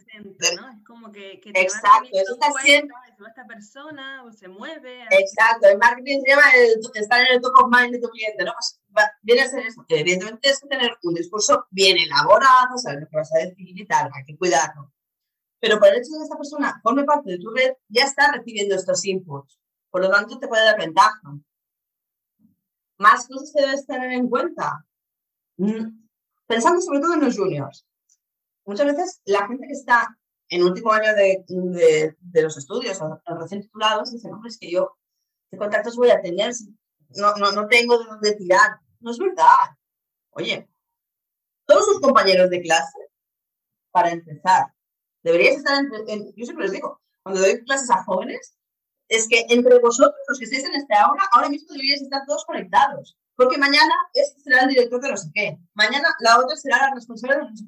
[0.56, 0.70] ¿no?
[0.70, 2.94] Es como que, que te Exacto, eso está siendo...
[3.26, 5.04] Esta persona o se mueve.
[5.10, 6.44] Exacto, el marketing se llama
[6.94, 8.52] estar en el top of mind de tu cliente, ¿no?
[8.92, 9.84] Pues, viene a ser eso.
[9.88, 13.86] Evidentemente tienes que tener un discurso bien elaborado, saber lo que vas a decir y
[13.86, 14.92] tal, hay que cuidarlo.
[15.58, 18.30] Pero por el hecho de que esta persona forme parte de tu red, ya está
[18.30, 19.58] recibiendo estos inputs.
[19.90, 21.20] Por lo tanto, te puede dar ventaja.
[22.98, 24.84] Más cosas que debes tener en cuenta.
[25.58, 26.06] Mm,
[26.46, 27.86] pensando sobre todo en los juniors.
[28.64, 30.16] Muchas veces la gente que está
[30.48, 34.96] en último año de, de, los estudios, o recién titulados, dice, hombre, es que yo
[35.50, 36.52] ¿Qué contactos voy a tener?
[37.10, 38.80] No, no, no tengo de dónde tirar.
[39.00, 39.76] No es verdad.
[40.30, 40.68] Oye,
[41.64, 42.98] todos sus compañeros de clase,
[43.90, 44.66] para empezar,
[45.22, 48.55] deberíais estar entre, yo siempre les digo, cuando doy clases a jóvenes,
[49.08, 52.44] es que entre vosotros, los que estáis en este aula, ahora mismo deberíais estar todos
[52.44, 53.16] conectados.
[53.36, 55.58] Porque mañana este será el director de no sé qué.
[55.74, 57.64] Mañana la otra será la responsable de no sé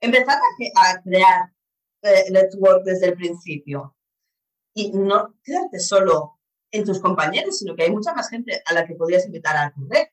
[0.00, 1.52] Empezad a, crear
[2.02, 3.96] eh, network desde el principio.
[4.74, 6.38] Y no quedarte solo
[6.70, 9.72] en tus compañeros, sino que hay mucha más gente a la que podrías invitar a
[9.72, 10.06] tu red.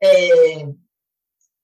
[0.00, 0.66] Eh,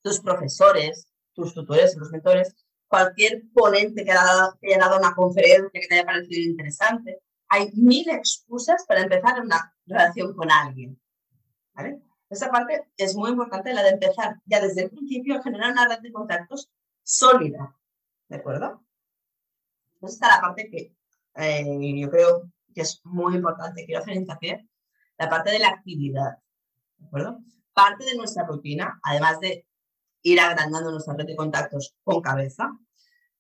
[0.02, 2.54] tus profesores, tus tutores, los mentores,
[2.86, 7.20] cualquier ponente que haya, dado, una conferencia que te haya parecido interesante.
[7.48, 11.00] Hay mil excusas para empezar una relación con alguien.
[11.74, 12.00] ¿vale?
[12.28, 15.88] Esa parte es muy importante, la de empezar ya desde el principio a generar una
[15.88, 16.70] red de contactos
[17.02, 17.76] sólida.
[18.28, 18.84] ¿De acuerdo?
[19.94, 20.92] Entonces está la parte que
[21.36, 24.68] eh, yo creo que es muy importante, quiero hacer hincapié,
[25.18, 26.38] la parte de la actividad.
[26.98, 27.38] ¿De acuerdo?
[27.72, 29.66] Parte de nuestra rutina, además de
[30.22, 32.76] ir agrandando nuestra red de contactos con cabeza,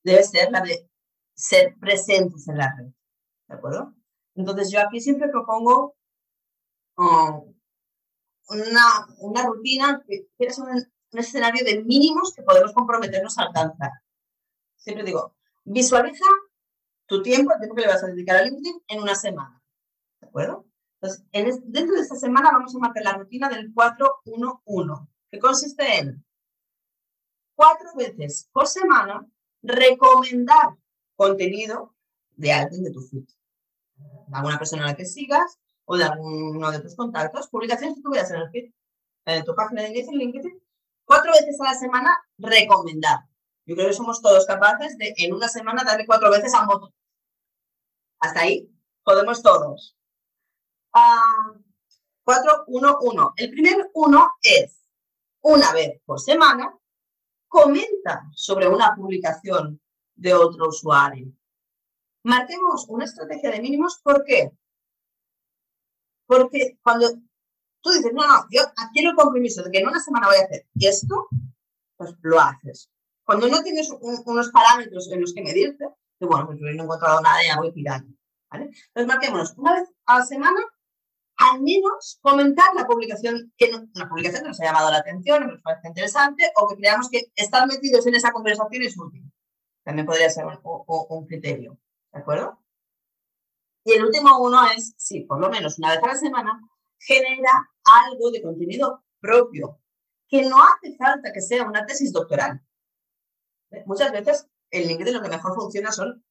[0.04, 0.88] debe ser la de
[1.34, 2.86] ser presentes en la red.
[3.48, 3.95] ¿De acuerdo?
[4.36, 5.96] Entonces yo aquí siempre propongo
[6.98, 7.54] um,
[8.48, 10.68] una, una, rutina que es un,
[11.12, 13.90] escenario de mínimos que podemos comprometernos a alcanzar.
[14.76, 15.34] Siempre digo,
[15.64, 16.26] visualiza
[17.06, 19.62] tu tiempo, el tiempo que le vas a dedicar a LinkedIn en una semana.
[20.20, 20.66] ¿De acuerdo?
[21.00, 26.24] Entonces, dentro de esta semana vamos a marcar la rutina del 4-1-1, que consiste en
[27.54, 29.26] cuatro veces por semana
[29.62, 30.76] recomendar
[31.16, 31.94] contenido
[32.32, 33.24] de alguien de tu feed.
[34.26, 38.02] De alguna persona a la que sigas o de alguno de tus contactos, publicaciones que
[38.02, 38.74] tú veas en el
[39.26, 40.62] en tu página de LinkedIn, LinkedIn,
[41.04, 43.20] cuatro veces a la semana recomendar.
[43.64, 46.94] Yo creo que somos todos capaces de en una semana darle cuatro veces a un.
[48.20, 48.70] Hasta ahí
[49.02, 49.96] podemos todos.
[50.94, 51.60] Uh,
[52.26, 53.34] 4, 1, 1.
[53.36, 54.80] El primer uno es
[55.42, 56.76] una vez por semana
[57.46, 59.80] comenta sobre una publicación
[60.16, 61.32] de otro usuario.
[62.26, 64.50] Marquemos una estrategia de mínimos, ¿por qué?
[66.26, 67.08] Porque cuando
[67.80, 70.42] tú dices, no, no, yo adquiero el compromiso de que en una semana voy a
[70.42, 71.28] hacer esto,
[71.96, 72.90] pues lo haces.
[73.24, 75.86] Cuando no tienes unos parámetros en los que medirte,
[76.18, 78.12] que bueno, pues no he encontrado nada y ya voy tirando.
[78.50, 78.64] ¿vale?
[78.64, 80.60] Entonces marquémonos una vez a la semana
[81.36, 85.52] al menos comentar la publicación, que una publicación que nos ha llamado la atención, que
[85.52, 89.30] nos parece interesante, o que creamos que estar metidos en esa conversación es útil.
[89.84, 91.78] También podría ser un criterio,
[92.16, 92.58] ¿de acuerdo?
[93.84, 96.60] Y el último uno es, sí, por lo menos una vez a la semana,
[96.98, 97.52] genera
[97.84, 99.80] algo de contenido propio,
[100.28, 102.60] que no hace falta que sea una tesis doctoral.
[103.84, 106.24] Muchas veces el LinkedIn lo que mejor funciona son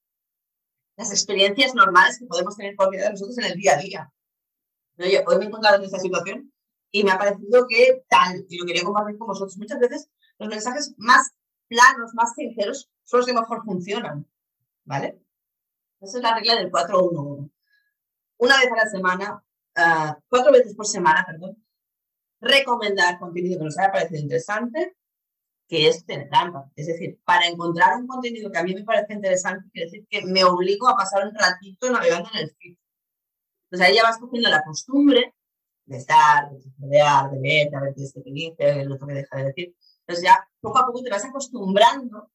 [0.97, 4.13] las experiencias normales que podemos tener por vida de nosotros en el día a día.
[4.97, 6.51] Oye, hoy me he encontrado en esta situación
[6.91, 9.57] y me ha parecido que tal, y lo quería compartir con vosotros.
[9.57, 10.09] Muchas veces
[10.39, 11.31] los mensajes más
[11.67, 14.27] planos, más sinceros, son los que mejor funcionan.
[14.83, 15.24] ¿Vale?
[16.05, 17.51] Esa es la regla del 4-1-1.
[18.37, 19.43] Una vez a la semana,
[19.75, 21.57] uh, cuatro veces por semana, perdón,
[22.39, 24.95] recomendar contenido que nos haya parecido interesante,
[25.67, 26.69] que es tener trampa.
[26.75, 30.23] Es decir, para encontrar un contenido que a mí me parece interesante, quiere decir que
[30.25, 32.77] me obligo a pasar un ratito navegando en el feed.
[33.63, 35.33] Entonces ahí ya vas cogiendo la costumbre
[35.85, 39.13] de estar, de estudiar, de leer, de ver qué es que dice, el otro que
[39.15, 39.75] deja de decir.
[40.01, 42.29] Entonces ya poco a poco te vas acostumbrando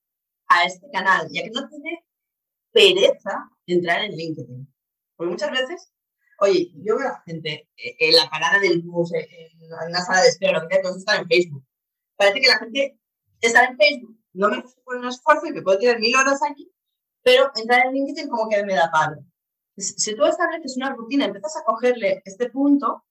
[0.48, 2.04] a este canal, ya que no tiene
[2.72, 4.72] pereza entrar en LinkedIn.
[5.16, 5.92] Porque muchas veces,
[6.40, 10.22] oye, yo veo a la gente eh, en la parada del bus, en la sala
[10.22, 11.64] de espera, lo que sea, todos están en Facebook.
[12.16, 12.98] Parece que la gente
[13.40, 16.70] está en Facebook no me pone un esfuerzo y me puedo tirar mil horas aquí,
[17.22, 19.24] pero entrar en LinkedIn como que me da palo
[19.80, 23.04] si tú estableces una rutina, empiezas a cogerle este punto,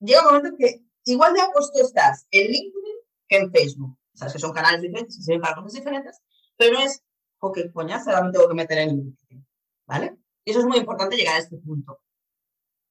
[0.00, 2.96] llega un momento que igual de apuesto estás en LinkedIn
[3.28, 3.96] que en Facebook.
[4.14, 6.20] Sabes que son canales diferentes, se sirven para cosas diferentes,
[6.56, 7.02] pero es,
[7.40, 9.46] o qué ahora me tengo que meter en LinkedIn.
[9.88, 10.16] ¿Vale?
[10.44, 12.00] Y eso es muy importante llegar a este punto.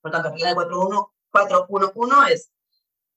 [0.02, 2.52] Por tanto, regla de 4-1-1 es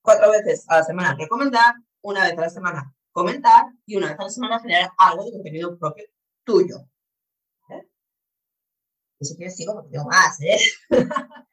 [0.01, 4.19] cuatro veces a la semana recomendar, una vez a la semana comentar y una vez
[4.19, 6.05] a la semana generar algo de contenido propio
[6.45, 6.87] tuyo
[9.25, 10.57] si quieres sigo porque tengo más, ¿eh?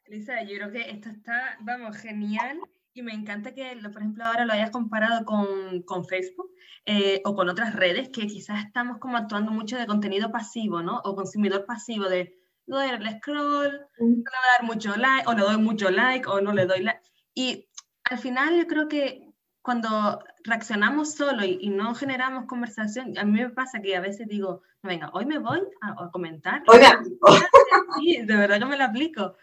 [0.05, 2.59] Elisa, yo creo que esto está, vamos, genial
[2.99, 6.51] y me encanta que, por ejemplo, ahora lo hayas comparado con, con Facebook
[6.85, 10.99] eh, o con otras redes que quizás estamos como actuando mucho de contenido pasivo, ¿no?
[11.03, 12.35] O consumidor pasivo de
[12.67, 15.89] no doy el scroll, no le voy a dar mucho like, o le doy mucho
[15.89, 17.01] like, o no le doy like.
[17.33, 17.67] Y
[18.03, 19.29] al final yo creo que
[19.61, 24.61] cuando reaccionamos solo y, no generamos conversación, a mí me pasa que a veces digo,
[24.83, 26.63] venga, hoy me voy a, comentar.
[26.67, 27.01] Oiga.
[27.99, 29.35] Sí, de verdad que me lo aplico.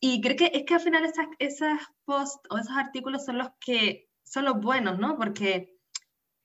[0.00, 3.48] Y creo que es que al final esas, esas posts o esos artículos son los
[3.60, 5.16] que son los buenos, ¿no?
[5.16, 5.76] Porque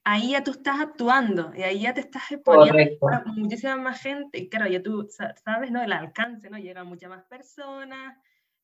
[0.04, 4.40] ahí ya tú estás actuando y ahí ya te estás exponiendo a muchísima más gente.
[4.40, 5.08] Y claro, ya tú
[5.44, 5.82] sabes, ¿no?
[5.82, 6.58] El alcance, ¿no?
[6.58, 8.18] Llegan muchas más personas.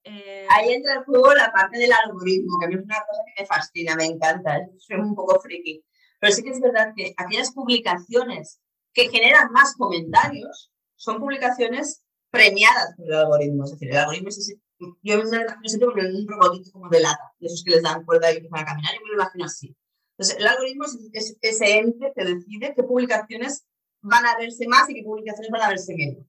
[0.03, 3.21] Eh, ahí entra el juego la parte del algoritmo, que a mí es una cosa
[3.25, 4.59] que me fascina, me encanta.
[4.77, 5.83] Soy un poco friki.
[6.19, 8.61] Pero sí que es verdad que aquellas publicaciones
[8.93, 13.63] que generan más comentarios son publicaciones premiadas por el algoritmo.
[13.63, 14.55] Es decir, el algoritmo es
[15.01, 18.37] yo me siento un robotito como de lata, de esos que les dan cuerda y
[18.37, 19.75] empiezan a caminar, yo me lo imagino así.
[20.17, 23.65] Entonces, el algoritmo es, ese ente que decide qué publicaciones
[24.01, 26.25] van a verse más y qué publicaciones van a verse menos.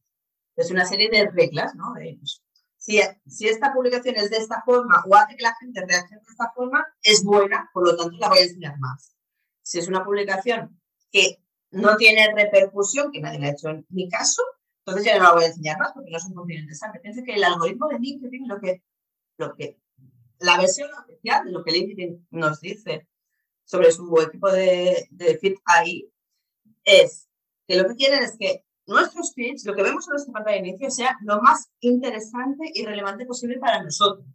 [0.57, 1.93] Es una serie de reglas, ¿no?
[1.95, 2.43] Pues,
[2.77, 6.31] si, si, esta publicación es de esta forma o hace que la gente reaccione de
[6.31, 9.15] esta forma, es buena, por lo tanto la voy a enseñar más.
[9.63, 10.81] Si es una publicación
[11.11, 11.39] que
[11.71, 14.43] no tiene repercusión, que nadie le ha hecho en mi caso,
[14.85, 17.01] entonces ya no la voy a enseñar más porque no es un contenido interesante.
[17.01, 18.83] Piense que el algoritmo de LinkedIn, lo que,
[19.39, 19.79] lo que,
[20.41, 23.07] la versión oficial de lo que LinkedIn nos dice
[23.65, 26.11] sobre su equipo de, de Fit AI
[26.85, 27.29] es
[27.69, 30.69] que lo que quieren es que nuestros feeds, lo que vemos en nuestra pantalla de
[30.69, 34.27] inicio, sea lo más interesante y relevante posible para nosotros.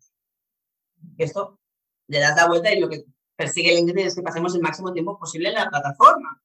[1.17, 1.59] Esto
[2.07, 3.03] le das la vuelta y lo que
[3.35, 6.41] persigue LinkedIn es que pasemos el máximo tiempo posible en la plataforma.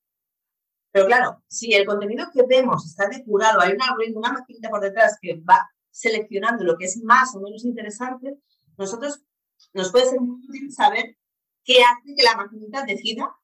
[0.92, 4.80] Pero claro, si el contenido que vemos está depurado, hay un algoritmo, una maquinita por
[4.80, 8.38] detrás que va seleccionando lo que es más o menos interesante,
[8.76, 9.24] nosotros
[9.72, 11.16] nos puede ser muy útil saber
[11.64, 13.34] qué hace que la maquinita decida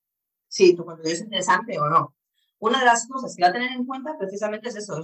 [0.47, 2.15] si tu contenido es interesante o no.
[2.59, 5.01] Una de las cosas que va a tener en cuenta precisamente es eso,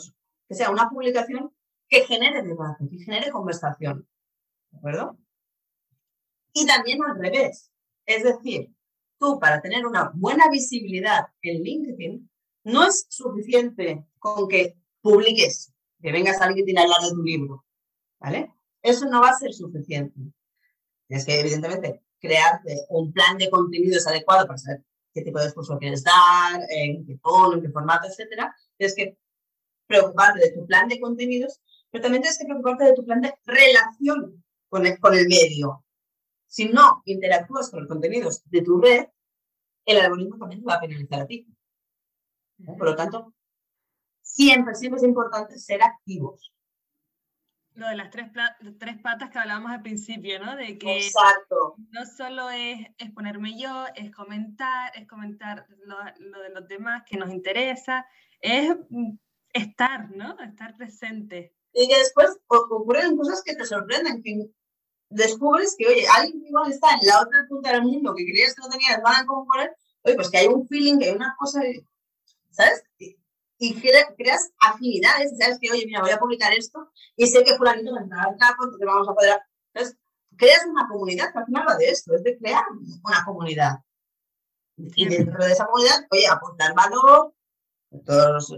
[0.48, 1.54] que sea una publicación
[1.88, 4.06] que genere debate, que genere conversación.
[4.70, 5.18] ¿De acuerdo?
[6.52, 7.70] Y también al revés.
[8.06, 8.70] Es decir,
[9.18, 12.30] tú para tener una buena visibilidad en LinkedIn,
[12.64, 17.64] no es suficiente con que publiques, que vengas a alguien a hablar de tu libro,
[18.18, 18.52] ¿vale?
[18.82, 20.18] Eso no va a ser suficiente.
[21.06, 25.78] Tienes que, evidentemente, crearte un plan de contenidos adecuado para saber qué tipo de discurso
[25.78, 28.54] quieres dar, en qué tono, en qué formato, etcétera.
[28.76, 29.16] Tienes que
[29.86, 31.60] preocuparte de tu plan de contenidos,
[31.90, 35.84] pero también tienes que preocuparte de tu plan de relación con el, con el medio.
[36.46, 39.06] Si no interactúas con los contenidos de tu red,
[39.86, 41.46] el algoritmo también te va a penalizar a ti.
[42.58, 43.34] Por lo tanto,
[44.22, 46.52] siempre, siempre es importante ser activos.
[47.74, 48.30] Lo de las tres,
[48.78, 50.54] tres patas que hablábamos al principio, ¿no?
[50.54, 51.74] De que Exacto.
[51.90, 57.16] no solo es exponerme yo, es comentar, es comentar lo, lo, de los demás que
[57.16, 58.06] nos interesa,
[58.40, 58.76] es
[59.52, 60.38] estar, ¿no?
[60.38, 61.52] Estar presente.
[61.72, 64.50] Y que después ocurren cosas que te sorprenden, que
[65.10, 68.62] descubres que, oye, alguien igual está en la otra punta del mundo que creías que
[68.62, 69.70] no tenías nada en común con él,
[70.02, 71.60] oye, pues que hay un feeling, que hay una cosa
[72.54, 72.82] ¿sabes?
[72.98, 75.58] Y, creas afinidades, ¿sabes?
[75.60, 79.08] Que, oye, mira, voy a publicar esto y sé que fulanito me campo, entonces vamos
[79.08, 79.40] a poder...
[79.72, 79.98] Entonces,
[80.36, 82.64] creas una comunidad, que al final va de esto, es de crear
[83.04, 83.78] una comunidad.
[84.76, 87.34] Y dentro de esa comunidad, oye, aportar valor,
[88.04, 88.50] todos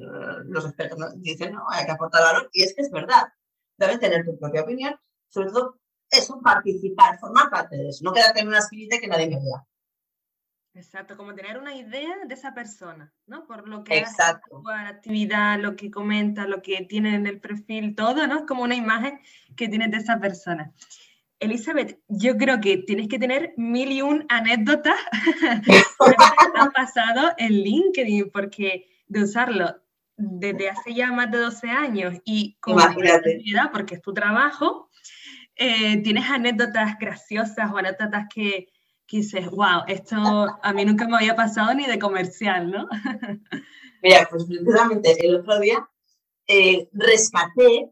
[0.47, 3.29] los, expertos dicen, no, hay que aportar valor, y es que es verdad.
[3.77, 5.79] Debes tener tu propia opinión, sobre todo
[6.11, 9.67] eso, participar, formar parte de eso, no quedarte en una esquinita que nadie me vea.
[10.77, 13.47] Exacto, como tener una idea de esa persona, ¿no?
[13.47, 14.63] Por lo que Exacto.
[14.69, 18.41] hace, la actividad, lo que comenta, lo que tiene en el perfil, todo, ¿no?
[18.41, 19.19] Es como una imagen
[19.57, 20.73] que tienes de esa persona.
[21.41, 24.99] Elizabeth, yo creo que tienes que tener mil y un anécdotas
[25.65, 25.83] que
[26.55, 29.81] han pasado en LinkedIn, porque de usarlo
[30.19, 34.91] desde hace ya más de 12 años y con actividad, porque es tu trabajo,
[35.55, 38.69] eh, tienes anécdotas graciosas o anécdotas que,
[39.07, 42.89] que dices, wow, esto a mí nunca me había pasado ni de comercial, ¿no?
[44.03, 45.89] Mira, pues precisamente el otro día
[46.49, 47.91] eh, rescaté,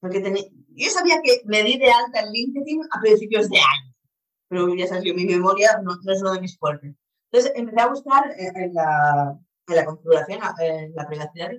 [0.00, 3.94] porque tenía, yo sabía que me di de alta en LinkedIn a principios de año,
[4.48, 6.94] pero ya sabes, mi memoria no, es uno de mis fuertes.
[7.30, 9.38] Entonces empecé a buscar en, la,
[9.68, 11.50] en la configuración, en la privacidad,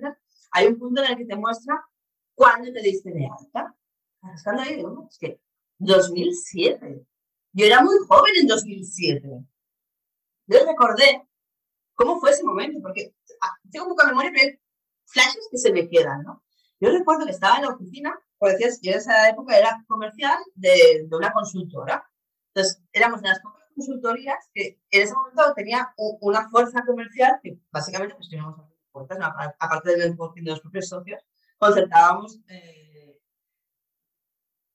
[0.52, 1.82] hay un punto en el que te muestra
[2.34, 3.74] cuándo te diste de alta.
[4.20, 5.40] Buscando ahí, digo, es que
[5.78, 7.06] 2007.
[7.52, 9.28] Yo era muy joven en 2007.
[10.46, 11.26] Yo recordé
[11.94, 14.60] cómo fue ese momento, porque ah, tengo poca memoria, pero hay
[15.04, 16.42] flashes que se me quedan, ¿no?
[16.80, 20.38] Yo recuerdo que estaba en la oficina, como decías, yo en esa época era comercial
[20.54, 22.08] de, de una consultora.
[22.48, 28.14] Entonces, éramos las pocas consultorías que en ese momento tenía una fuerza comercial que básicamente
[28.14, 28.56] pues teníamos
[28.90, 29.18] puertas,
[29.58, 31.20] aparte del de los propios socios,
[31.58, 32.81] concertábamos eh,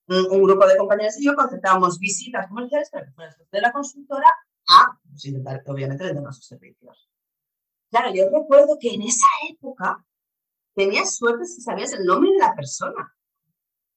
[0.07, 4.27] un, grupo de compañeros y yo concertábamos visitas comerciales para que de la consultora
[4.69, 7.09] a pues, intentar, obviamente, vender nuestros servicios.
[7.89, 10.05] Claro, yo recuerdo que en esa época
[10.75, 13.15] tenías suerte si sabías el nombre de la persona.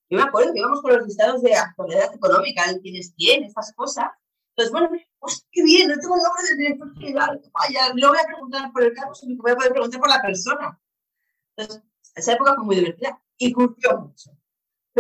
[0.08, 3.72] Yo me acuerdo que íbamos con los listados de actualidad económica, quién es quién, estas
[3.74, 4.06] cosas.
[4.50, 7.40] Entonces, bueno, pues qué bien, no tengo el nombre del director general.
[7.52, 10.08] Vaya, no voy a preguntar por el cargo, sino que voy a poder preguntar por
[10.08, 10.80] la persona.
[11.56, 11.84] Entonces,
[12.14, 14.30] esa época fue muy divertida y curtió mucho.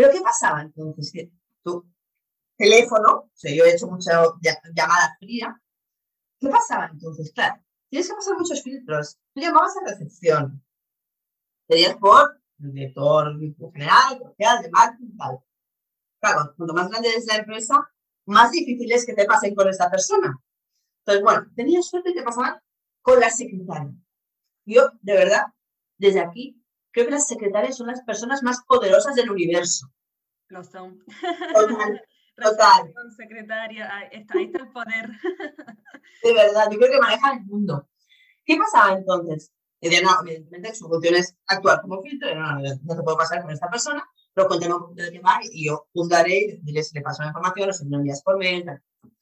[0.00, 1.12] Pero ¿qué pasaba entonces?
[1.12, 1.30] Que
[1.62, 1.84] tu
[2.56, 4.16] teléfono, o sea, yo he hecho muchas
[4.74, 5.54] llamadas frías.
[6.38, 7.30] ¿Qué pasaba entonces?
[7.34, 9.18] Claro, tienes que pasar muchos filtros.
[9.34, 10.64] Tú llamabas a recepción.
[11.68, 13.38] Serías por el director
[13.74, 15.38] general, social, de marketing, tal.
[16.18, 17.74] Claro, cuanto más grande es la empresa,
[18.24, 20.42] más difícil es que te pasen con esta persona.
[21.00, 22.58] Entonces, bueno, tenías suerte que te pasaban
[23.02, 23.92] con la secretaria.
[24.64, 25.44] Yo, de verdad,
[25.98, 26.59] desde aquí,
[26.92, 29.90] creo que las secretarias son las personas más poderosas del universo.
[30.48, 31.04] Lo son.
[31.54, 32.02] Total.
[32.36, 32.94] Total.
[32.94, 35.10] Con secretaria, ahí está, ahí está el poder.
[36.22, 37.88] De verdad, yo creo que manejan el mundo.
[38.44, 39.52] ¿Qué pasaba entonces?
[39.80, 43.42] Decía, no, evidentemente su función es actuar como filtro, no, no, no te puedo pasar
[43.42, 44.06] con esta persona,
[44.46, 47.70] cuéntame un poquito de va y yo fundaré y diré si le paso la información
[47.70, 48.64] o si me envías por mail.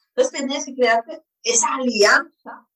[0.08, 2.66] Entonces tenías que crearte esa alianza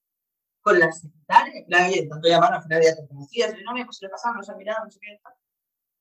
[0.62, 3.98] con la secretaria, claro, oye, tanto llamar, al final ya te conocías, no, me pues
[4.00, 5.20] le pasamos, no se ha no sé qué.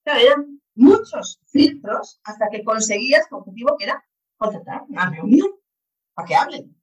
[0.03, 4.03] Claro, eran muchos filtros hasta que conseguías tu objetivo que era
[4.38, 5.49] contratar una reunión
[6.14, 6.82] para que hablen.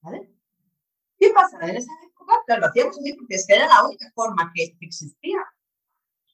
[0.00, 0.34] ¿Vale?
[1.18, 1.58] ¿Qué pasa?
[1.62, 4.76] En esa época, claro, lo hacíamos así porque es que era la única forma que
[4.80, 5.38] existía.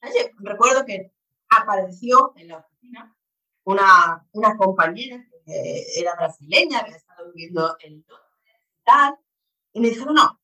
[0.03, 1.11] Oye, recuerdo que
[1.49, 3.15] apareció en la oficina
[3.63, 9.17] una, una compañera que era brasileña, había estado viviendo en Londres y tal,
[9.73, 10.39] y me dijeron, no,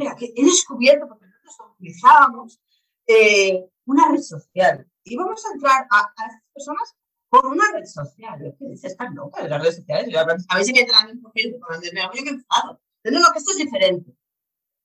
[0.00, 2.60] espera, que he descubierto, porque nosotros utilizábamos
[3.06, 6.96] eh, una red social, y vamos a entrar a, a estas personas
[7.28, 8.54] por una red social.
[8.58, 8.92] ¿Qué dices?
[8.92, 10.14] Están locas las redes sociales.
[10.48, 12.80] A mí sí que entran en perfil, yo que enfado.
[13.02, 14.14] Que esto es diferente.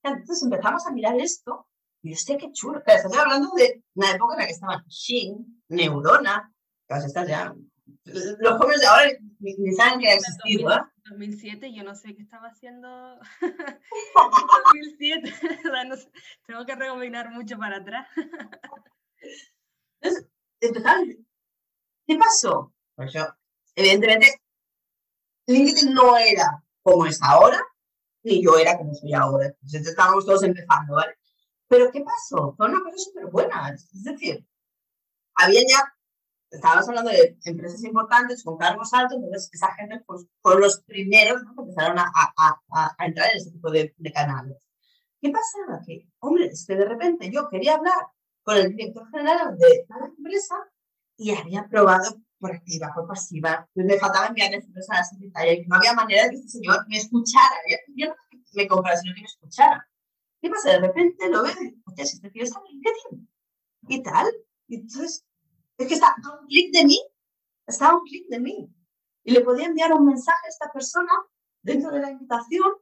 [0.03, 1.67] Entonces empezamos a mirar esto
[2.03, 2.81] y yo sé qué chulo.
[2.85, 6.53] Pero estoy hablando de una época en la que estaban Shin, Neurona,
[6.87, 7.55] todas estas ya.
[8.05, 9.09] Los jóvenes de ahora
[9.39, 10.81] ni, saben que ha existido, ¿eh?
[11.09, 13.57] 2007, yo no sé qué estaba haciendo en
[14.73, 15.33] 2007.
[15.87, 16.09] no sé,
[16.47, 18.07] tengo que rebobinar mucho para atrás.
[20.01, 20.29] Entonces,
[20.61, 21.25] empezaron
[22.07, 22.73] ¿Qué pasó?
[22.95, 23.25] Pues yo,
[23.75, 24.41] evidentemente,
[25.47, 27.59] LinkedIn no era como es ahora,
[28.23, 29.47] ni yo era como soy ahora.
[29.47, 31.15] Entonces estábamos todos empezando, ¿vale?
[31.67, 32.53] Pero ¿qué pasó?
[32.55, 33.69] Fue una cosa súper buena.
[33.69, 34.45] Es decir,
[35.35, 35.94] había ya,
[36.51, 41.41] estábamos hablando de empresas importantes con cargos altos, entonces esa gente pues, fueron los primeros
[41.41, 44.57] que empezaron a, a, a, entrar en ese tipo de, de canales.
[45.21, 45.81] ¿Qué pasaba?
[45.85, 48.07] Que, hombre, es que de repente yo quería hablar
[48.43, 50.55] con el director general de la empresa
[51.17, 53.67] y había probado por activa, por pasiva.
[53.73, 56.85] me faltaba enviarle fotos a la secretaria y no había manera de que este señor
[56.87, 57.55] me escuchara.
[57.95, 58.15] Yo, no
[58.53, 59.87] me comprara, sino que me escuchara.
[60.41, 60.71] ¿Qué pasa?
[60.71, 63.29] De repente lo veo y si este tío está en LinkedIn.
[63.87, 64.27] Y tal.
[64.67, 65.25] Y entonces,
[65.77, 66.99] es que está a un clic de mí.
[67.67, 68.69] A un clic de mí.
[69.23, 71.11] Y le podía enviar un mensaje a esta persona
[71.61, 72.73] dentro de la invitación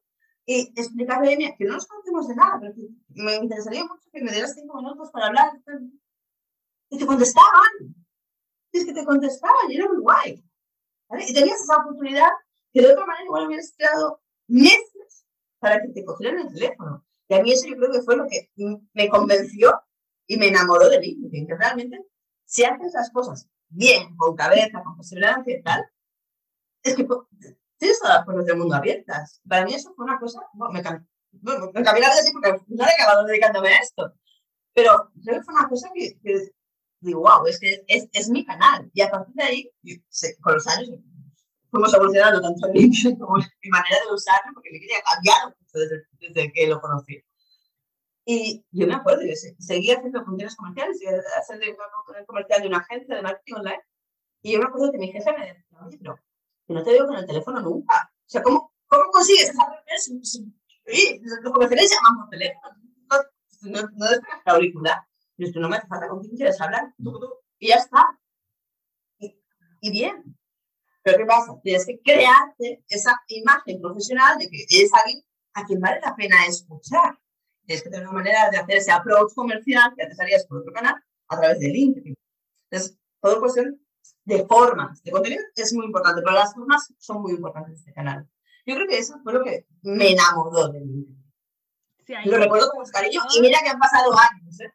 [0.46, 2.74] y explicarle, mira, que no nos conocemos de nada, pero
[3.10, 5.54] me interesaría mucho que me dieras cinco minutos para hablar.
[6.90, 7.96] Y te contestaban
[8.74, 10.44] es que te contestaban y era muy guay.
[11.28, 12.30] Y tenías esa oportunidad
[12.74, 15.26] que de otra manera igual hubieras esperado meses
[15.60, 17.06] para que te cogieran el teléfono.
[17.30, 18.50] Y a mí eso yo creo que fue lo que
[18.94, 19.80] me convenció
[20.28, 22.04] y me enamoró de LinkedIn, que realmente
[22.54, 25.84] si haces las cosas bien, con cabeza, con perseverancia y tal,
[26.84, 27.08] es que
[27.78, 29.42] tienes todas las puertas del mundo abiertas.
[29.48, 30.84] Para mí eso fue una cosa, bueno, me,
[31.32, 34.14] bueno, me así porque no he acabado dedicándome a esto.
[34.72, 36.52] Pero creo que fue una cosa que, que
[37.00, 38.88] digo, wow, es que es, mi canal.
[38.94, 39.72] Y a partir de ahí,
[40.42, 40.92] con los años,
[41.72, 46.04] fuimos evolucionando tanto en LinkedIn como mi manera de usarlo, porque LinkedIn ha cambiado desde,
[46.20, 47.24] desde que lo conocí.
[48.26, 51.66] Y yo me acuerdo, yo seguía haciendo funciones comerciales, seguía haciendo
[52.10, 53.82] una comercial de una agencia de marketing online.
[54.42, 56.16] Y yo me acuerdo que mi jefe me decía, oye, pero
[56.68, 58.12] que no te veo con el teléfono nunca.
[58.26, 60.54] O sea, ¿cómo, cómo consigues reunión?
[61.42, 62.76] Los comerciales llaman por teléfono.
[63.62, 64.06] No, no, no, no
[64.46, 65.02] la auricular.
[65.38, 66.94] Es que no me hace falta con quién quieres hablar.
[67.60, 68.20] Y ya está.
[69.20, 70.38] Y, bien.
[71.02, 71.60] Pero ¿qué pasa?
[71.62, 76.46] Tienes que crearte esa imagen profesional de que eres alguien a quien vale la pena
[76.48, 77.20] escuchar.
[77.66, 80.74] Tienes que tener una manera de hacer ese approach comercial que antes harías por otro
[80.74, 80.96] canal
[81.28, 82.16] a través de LinkedIn.
[82.70, 83.80] Entonces, todo cuestión
[84.26, 85.02] de formas.
[85.04, 88.28] De contenido es muy importante, pero las formas son muy importantes de este canal.
[88.66, 92.32] Yo creo que eso fue lo que me enamoró de LinkedIn.
[92.32, 94.60] lo recuerdo con cariño y mira que han pasado años.
[94.60, 94.74] ¿eh?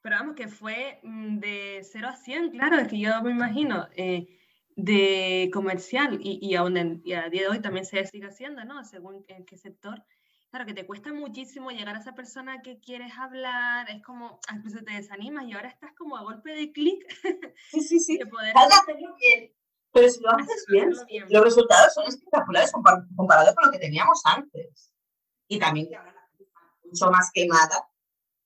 [0.00, 3.88] Pero vamos, que fue mm, de 0 a 100, claro, es que yo me imagino,
[3.96, 4.28] eh,
[4.76, 8.84] de comercial y, y aún a día de hoy también se sigue haciendo, ¿no?
[8.84, 10.04] Según en qué sector.
[10.50, 14.58] Claro, que te cuesta muchísimo llegar a esa persona que quieres hablar, es como, a
[14.58, 17.04] veces te desanimas y ahora estás como a golpe de clic.
[17.70, 18.18] Sí, sí, sí.
[18.18, 18.54] De poder...
[18.56, 19.52] hacerlo bien.
[19.92, 20.90] Pero si lo haces bien,
[21.28, 24.92] los resultados son espectaculares comparados con lo que teníamos antes.
[25.48, 27.88] Y también que ahora la gente está mucho más quemada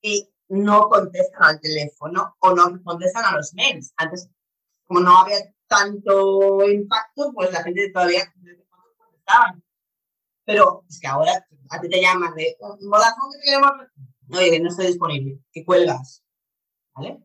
[0.00, 3.92] y no contestan al teléfono o no contestan a los mails.
[3.96, 4.30] Antes,
[4.86, 8.32] como no había tanto impacto, pues la gente todavía
[8.98, 9.64] contestaban.
[10.44, 13.72] Pero es que ahora a ti te llaman de Vodafone que queremos.
[14.30, 16.24] Oye, no estoy disponible, que cuelgas.
[16.94, 17.22] ¿Vale?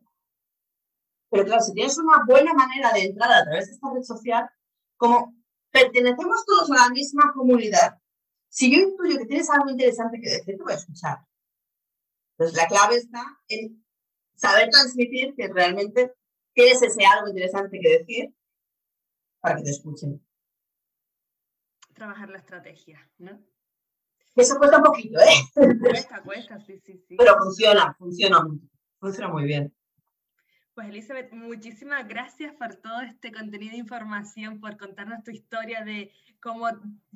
[1.30, 4.48] Pero claro, si tienes una buena manera de entrar a través de esta red social,
[4.96, 5.34] como
[5.70, 7.98] pertenecemos todos a la misma comunidad,
[8.48, 11.18] si yo intuyo que tienes algo interesante que decir, te voy a escuchar.
[12.32, 13.84] Entonces, la clave está en
[14.34, 16.14] saber transmitir que realmente
[16.54, 18.34] tienes ese algo interesante que decir
[19.40, 20.24] para que te escuchen.
[21.98, 23.42] Trabajar la estrategia, ¿no?
[24.36, 25.76] Eso cuesta un poquito, ¿eh?
[25.80, 27.16] Cuesta, cuesta, sí, sí, sí.
[27.18, 28.46] Pero funciona, funciona,
[29.00, 29.74] funciona muy bien.
[30.74, 36.12] Pues Elizabeth, muchísimas gracias por todo este contenido de información, por contarnos tu historia de
[36.40, 36.68] cómo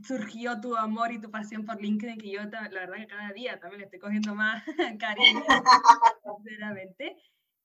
[0.02, 3.60] surgió tu amor y tu pasión por LinkedIn, que yo la verdad que cada día
[3.60, 4.64] también le estoy cogiendo más
[4.98, 5.44] cariño,
[6.38, 7.16] sinceramente.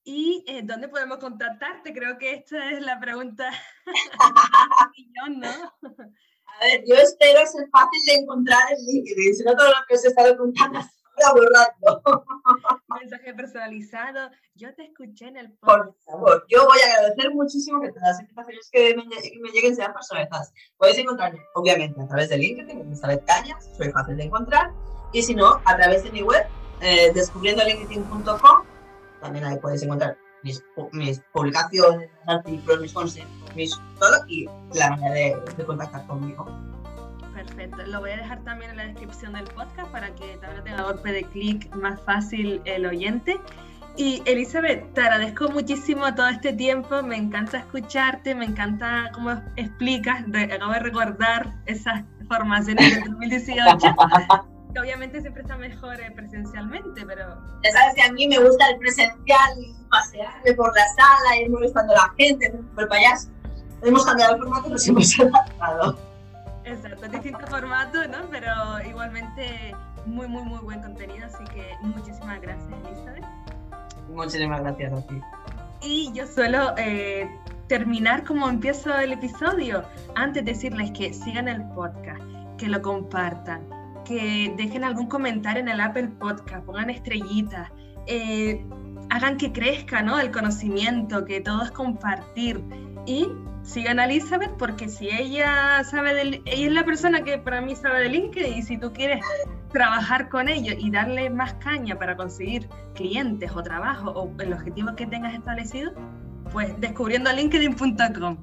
[0.03, 1.93] ¿Y eh, dónde podemos contactarte?
[1.93, 3.51] Creo que esta es la pregunta
[5.36, 5.74] ¿no?
[6.60, 9.95] A ver, yo espero ser fácil de encontrar en LinkedIn, si no todo lo que
[9.95, 10.80] os he estado contando
[11.34, 12.24] borrando.
[12.99, 14.30] Mensaje personalizado.
[14.55, 15.97] Yo te escuché en el podcast.
[16.05, 19.93] Por favor, yo voy a agradecer muchísimo que todas las invitaciones que me, lleguen sean
[19.93, 20.53] personalizadas.
[20.78, 24.72] Podéis encontrarme, obviamente, a través de LinkedIn, Elizabeth Cañas, soy fácil de encontrar.
[25.14, 26.45] Y si no, a través de mi web,
[26.82, 28.64] eh, descubriendolinkedin.com,
[29.22, 34.91] también ahí podéis encontrar mis, mis, publicaciones, mis artículos, mis consejos, mis todo y la
[34.91, 36.45] manera de, de contactar conmigo.
[37.34, 37.86] Perfecto.
[37.86, 41.12] Lo voy a dejar también en la descripción del podcast para que también tenga golpe
[41.12, 43.39] de clic más fácil el oyente.
[43.97, 50.24] Y Elizabeth, te agradezco muchísimo todo este tiempo, me encanta escucharte, me encanta cómo explicas,
[50.51, 53.78] acabo de recordar esas formaciones del 2018,
[54.74, 57.41] que obviamente siempre está mejor eh, presencialmente, pero...
[57.64, 59.51] Ya sabes que a mí me gusta el presencial,
[59.89, 63.30] pasearme por la sala, ir molestando a la gente, por payaso.
[63.82, 65.98] Hemos cambiado el formato, se ha adaptado.
[66.64, 68.28] Exacto, distinto formato, ¿no?
[68.30, 68.52] Pero
[68.88, 69.74] igualmente
[70.06, 73.26] muy, muy, muy buen contenido, así que muchísimas gracias, Elizabeth.
[74.10, 75.22] Muchísimas gracias a ti.
[75.82, 77.30] Y yo suelo eh,
[77.68, 79.84] terminar como empiezo el episodio,
[80.16, 82.22] antes de decirles que sigan el podcast,
[82.58, 83.62] que lo compartan,
[84.06, 87.70] que dejen algún comentario en el Apple Podcast, pongan estrellitas,
[88.08, 88.66] eh,
[89.10, 90.20] hagan que crezca ¿no?
[90.20, 92.64] el conocimiento, que todo es compartir.
[93.06, 93.30] Y
[93.68, 97.76] sigan a Elizabeth porque si ella sabe del, ella es la persona que para mí
[97.76, 99.20] sabe de LinkedIn y si tú quieres
[99.74, 104.95] trabajar con ellos y darle más caña para conseguir clientes o trabajo o el objetivo
[104.95, 105.91] que tengas establecido,
[106.53, 108.38] pues descubriendo linkedin.com.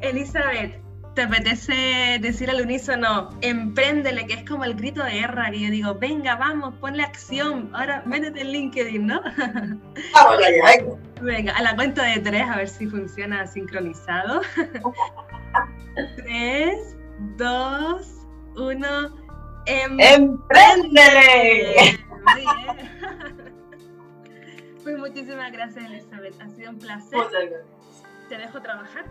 [0.00, 0.80] Elizabeth,
[1.20, 5.70] ¿te apetece decir al unísono, empréndele, que es como el grito de guerra, que yo
[5.70, 9.20] digo, venga, vamos, ponle acción, ahora métete en LinkedIn, ¿no?
[10.14, 10.82] Vamos allá,
[11.20, 14.40] Venga, a la cuenta de tres, a ver si funciona sincronizado.
[16.16, 16.96] tres,
[17.36, 19.14] dos, uno.
[19.66, 21.74] Em ¡Empréndele!
[24.82, 26.40] Pues muchísimas gracias, Elizabeth.
[26.40, 27.20] Ha sido un placer.
[28.30, 29.04] Te dejo trabajar.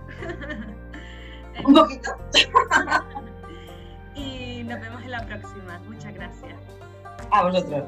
[1.65, 2.11] Un poquito.
[4.15, 5.79] y nos vemos en la próxima.
[5.87, 6.55] Muchas gracias.
[7.31, 7.83] A vosotros.